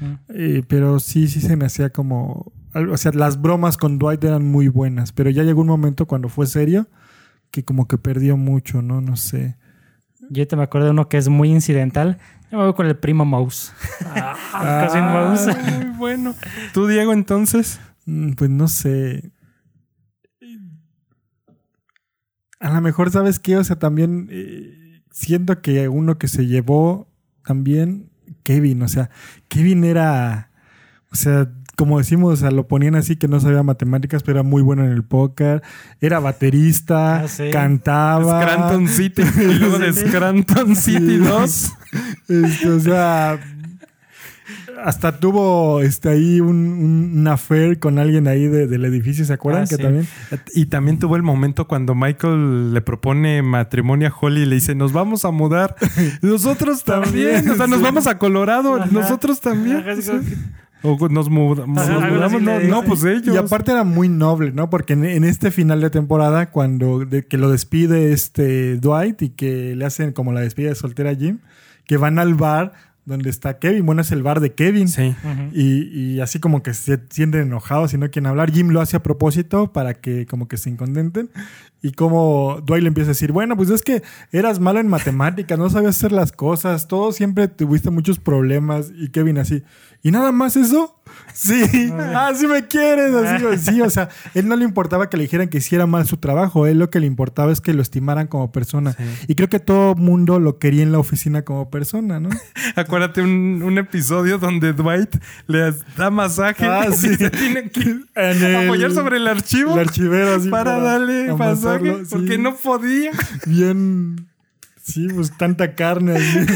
[0.00, 0.12] Mm.
[0.28, 4.44] Eh, pero sí, sí se me hacía como, o sea, las bromas con Dwight eran
[4.44, 6.88] muy buenas, pero ya llegó un momento cuando fue serio
[7.50, 9.00] que como que perdió mucho, ¿no?
[9.00, 9.56] No sé.
[10.30, 12.18] Yo te me acuerdo de uno que es muy incidental.
[12.50, 13.72] Yo me voy con el primo Mouse.
[14.00, 15.48] Cousin Mouse.
[15.48, 16.34] Ah, muy bueno.
[16.72, 17.80] ¿Tú, Diego, entonces?
[18.06, 19.30] Mm, Pues no sé.
[22.64, 23.56] A lo mejor, ¿sabes qué?
[23.58, 27.06] O sea, también eh, siento que uno que se llevó
[27.44, 28.08] también,
[28.42, 28.80] Kevin.
[28.82, 29.10] O sea,
[29.48, 30.50] Kevin era,
[31.12, 34.48] o sea, como decimos, o sea, lo ponían así que no sabía matemáticas, pero era
[34.48, 35.62] muy bueno en el póker.
[36.00, 37.50] Era baterista, Ah, sí.
[37.52, 38.40] cantaba.
[38.40, 39.22] Scranton City.
[39.40, 39.92] Y luego de.
[39.92, 41.18] Scranton City Sí.
[41.18, 41.72] 2.
[42.28, 43.38] Este, o sea,
[44.84, 49.32] hasta tuvo este, ahí un, un, un affair con alguien ahí de- del edificio, ¿se
[49.32, 49.62] acuerdan?
[49.64, 49.82] Ah, que sí.
[49.82, 50.06] también.
[50.54, 54.74] Y también tuvo el momento cuando Michael le propone matrimonio a Holly y le dice,
[54.74, 55.76] nos vamos a mudar.
[56.22, 57.48] Nosotros también.
[57.50, 57.84] O sea, nos sí.
[57.84, 58.76] vamos a Colorado.
[58.76, 58.88] Ajá.
[58.90, 59.78] Nosotros también.
[59.78, 59.92] Ajá,
[60.82, 62.64] O nos muda- nos Ajá, algo mudamos.
[62.64, 63.34] No, pues ellos.
[63.34, 64.68] Y aparte era muy noble, ¿no?
[64.68, 69.30] Porque en, en este final de temporada, cuando de- que lo despide este Dwight y
[69.30, 71.38] que le hacen como la despedida de soltera a Jim,
[71.86, 72.72] que van al bar
[73.04, 73.86] donde está Kevin.
[73.86, 74.88] Bueno, es el bar de Kevin.
[74.88, 75.14] Sí.
[75.52, 78.50] Y, y así como que se sienten enojados y no quieren hablar.
[78.50, 81.30] Jim lo hace a propósito para que como que se incontenten.
[81.82, 84.02] Y como Dwight le empieza a decir, bueno, pues es que
[84.32, 88.90] eras malo en matemáticas, no sabías hacer las cosas, todo siempre tuviste muchos problemas.
[88.96, 89.62] Y Kevin así,
[90.02, 90.98] ¿y nada más eso?
[91.32, 93.12] Sí, ah, sí me quieres.
[93.14, 96.16] Así, sí, o sea, él no le importaba que le dijeran que hiciera mal su
[96.18, 98.96] trabajo, él lo que le importaba es que lo estimaran como persona.
[99.26, 102.28] Y creo que todo mundo lo quería en la oficina como persona, ¿no?
[102.76, 105.16] Acuérdate un, un episodio donde Dwight
[105.46, 107.14] le da masaje Ah, y sí.
[107.16, 112.10] se tiene que el- apoyar sobre el archivo El archivero así para darle masaje sí.
[112.10, 113.10] porque no podía.
[113.46, 114.28] Bien.
[114.82, 116.16] Sí, pues tanta carne.
[116.16, 116.46] así.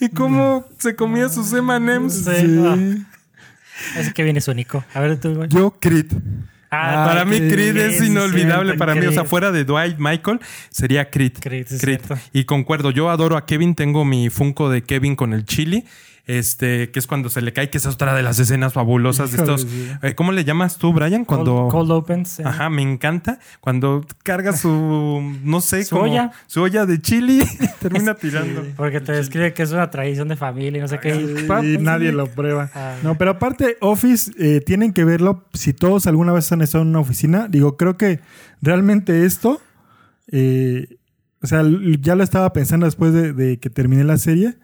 [0.00, 2.12] Y cómo se comía sus M&M's.
[2.24, 2.30] Sí.
[2.40, 2.64] Sí.
[2.66, 2.76] Ah.
[3.96, 4.84] Así que viene su único.
[4.94, 5.48] A ver tú, güey.
[5.48, 6.12] Yo, Creed.
[6.70, 8.74] Ah, para mí, Creed, es inolvidable.
[8.74, 11.32] para mí, o sea, fuera de Dwight Michael, sería Creed.
[11.40, 12.00] Creed.
[12.32, 13.74] Y concuerdo, yo adoro a Kevin.
[13.74, 15.84] Tengo mi Funko de Kevin con el chili.
[16.28, 19.32] Este, que es cuando se le cae, que esa es otra de las escenas fabulosas
[19.32, 19.66] de estos.
[20.02, 21.24] eh, ¿Cómo le llamas tú, Brian?
[21.24, 21.54] Cuando.
[21.68, 22.38] Cold, cold opens.
[22.38, 22.42] eh.
[22.46, 23.38] Ajá, me encanta.
[23.60, 26.30] Cuando carga su, no sé, Su como olla.
[26.46, 27.42] su olla de chili
[27.80, 28.62] termina tirando.
[28.76, 31.16] Porque te describe que es una tradición de familia y no sé qué.
[31.16, 32.70] Y, y nadie lo prueba.
[32.74, 32.96] Ah.
[33.02, 35.46] No, pero aparte, Office, eh, tienen que verlo.
[35.54, 38.20] Si todos alguna vez han estado en una oficina, digo, creo que
[38.60, 39.62] realmente esto,
[40.30, 40.98] eh,
[41.42, 41.62] o sea,
[42.00, 44.56] ya lo estaba pensando después de, de que terminé la serie.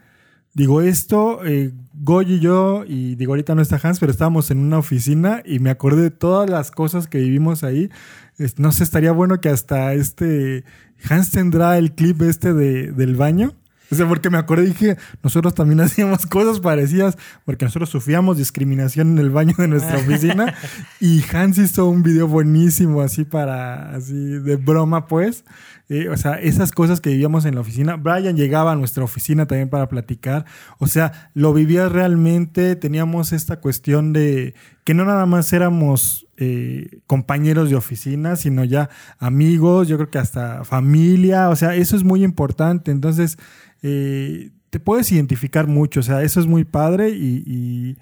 [0.54, 4.58] Digo, esto, eh, Goy y yo, y digo, ahorita no está Hans, pero estábamos en
[4.58, 7.90] una oficina y me acordé de todas las cosas que vivimos ahí.
[8.38, 10.64] Es- no sé, estaría bueno que hasta este
[11.08, 13.54] Hans tendrá el clip este de, del baño.
[13.90, 18.38] O sea, porque me acordé y dije, nosotros también hacíamos cosas parecidas, porque nosotros sufríamos
[18.38, 20.54] discriminación en el baño de nuestra oficina.
[21.00, 25.44] y Hans hizo un video buenísimo así para, así de broma, pues.
[25.90, 27.96] Eh, o sea, esas cosas que vivíamos en la oficina.
[27.96, 30.46] Brian llegaba a nuestra oficina también para platicar.
[30.78, 32.74] O sea, lo vivía realmente.
[32.76, 34.54] Teníamos esta cuestión de
[34.84, 40.18] que no nada más éramos eh, compañeros de oficina, sino ya amigos, yo creo que
[40.18, 41.50] hasta familia.
[41.50, 42.90] O sea, eso es muy importante.
[42.90, 43.36] Entonces,
[43.82, 46.00] eh, te puedes identificar mucho.
[46.00, 47.96] O sea, eso es muy padre y, y,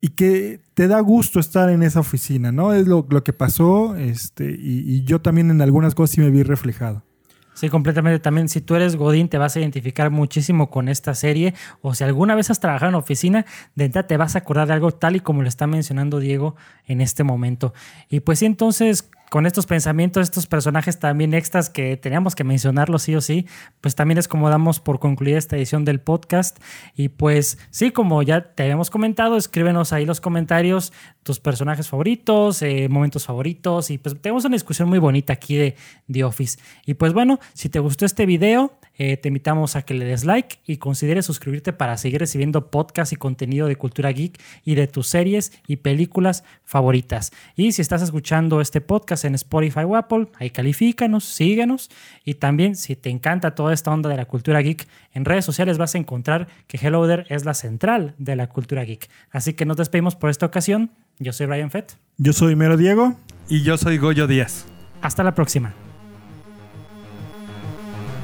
[0.00, 2.72] y que te da gusto estar en esa oficina, ¿no?
[2.72, 6.30] Es lo, lo que pasó este, y, y yo también en algunas cosas sí me
[6.30, 7.02] vi reflejado.
[7.58, 8.20] Sí, completamente.
[8.20, 11.54] También, si tú eres Godín, te vas a identificar muchísimo con esta serie.
[11.82, 14.74] O si alguna vez has trabajado en oficina, de entrada te vas a acordar de
[14.74, 16.54] algo tal y como lo está mencionando Diego
[16.86, 17.74] en este momento.
[18.08, 23.02] Y pues sí, entonces, con estos pensamientos, estos personajes también extras que teníamos que mencionarlos
[23.02, 23.46] sí o sí,
[23.80, 26.58] pues también es como damos por concluida esta edición del podcast.
[26.94, 32.62] Y pues sí, como ya te habíamos comentado, escríbenos ahí los comentarios, tus personajes favoritos,
[32.62, 33.90] eh, momentos favoritos.
[33.90, 35.76] Y pues tenemos una discusión muy bonita aquí de
[36.10, 36.58] The Office.
[36.86, 40.24] Y pues bueno, si te gustó este video, eh, te invitamos a que le des
[40.24, 44.88] like y consideres suscribirte para seguir recibiendo podcast y contenido de cultura geek y de
[44.88, 47.32] tus series y películas favoritas.
[47.54, 51.90] Y si estás escuchando este podcast en Spotify o Apple, ahí califícanos, síguenos.
[52.24, 55.78] Y también, si te encanta toda esta onda de la cultura geek, en redes sociales
[55.78, 59.08] vas a encontrar que Hello There es la central de la cultura geek.
[59.30, 60.90] Así que nos despedimos por esta ocasión.
[61.18, 61.96] Yo soy Brian Fett.
[62.16, 63.16] Yo soy Mero Diego.
[63.48, 64.66] Y yo soy Goyo Díaz.
[65.00, 65.74] Hasta la próxima.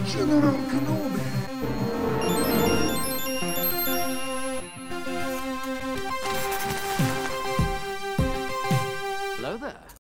[0.07, 0.74] General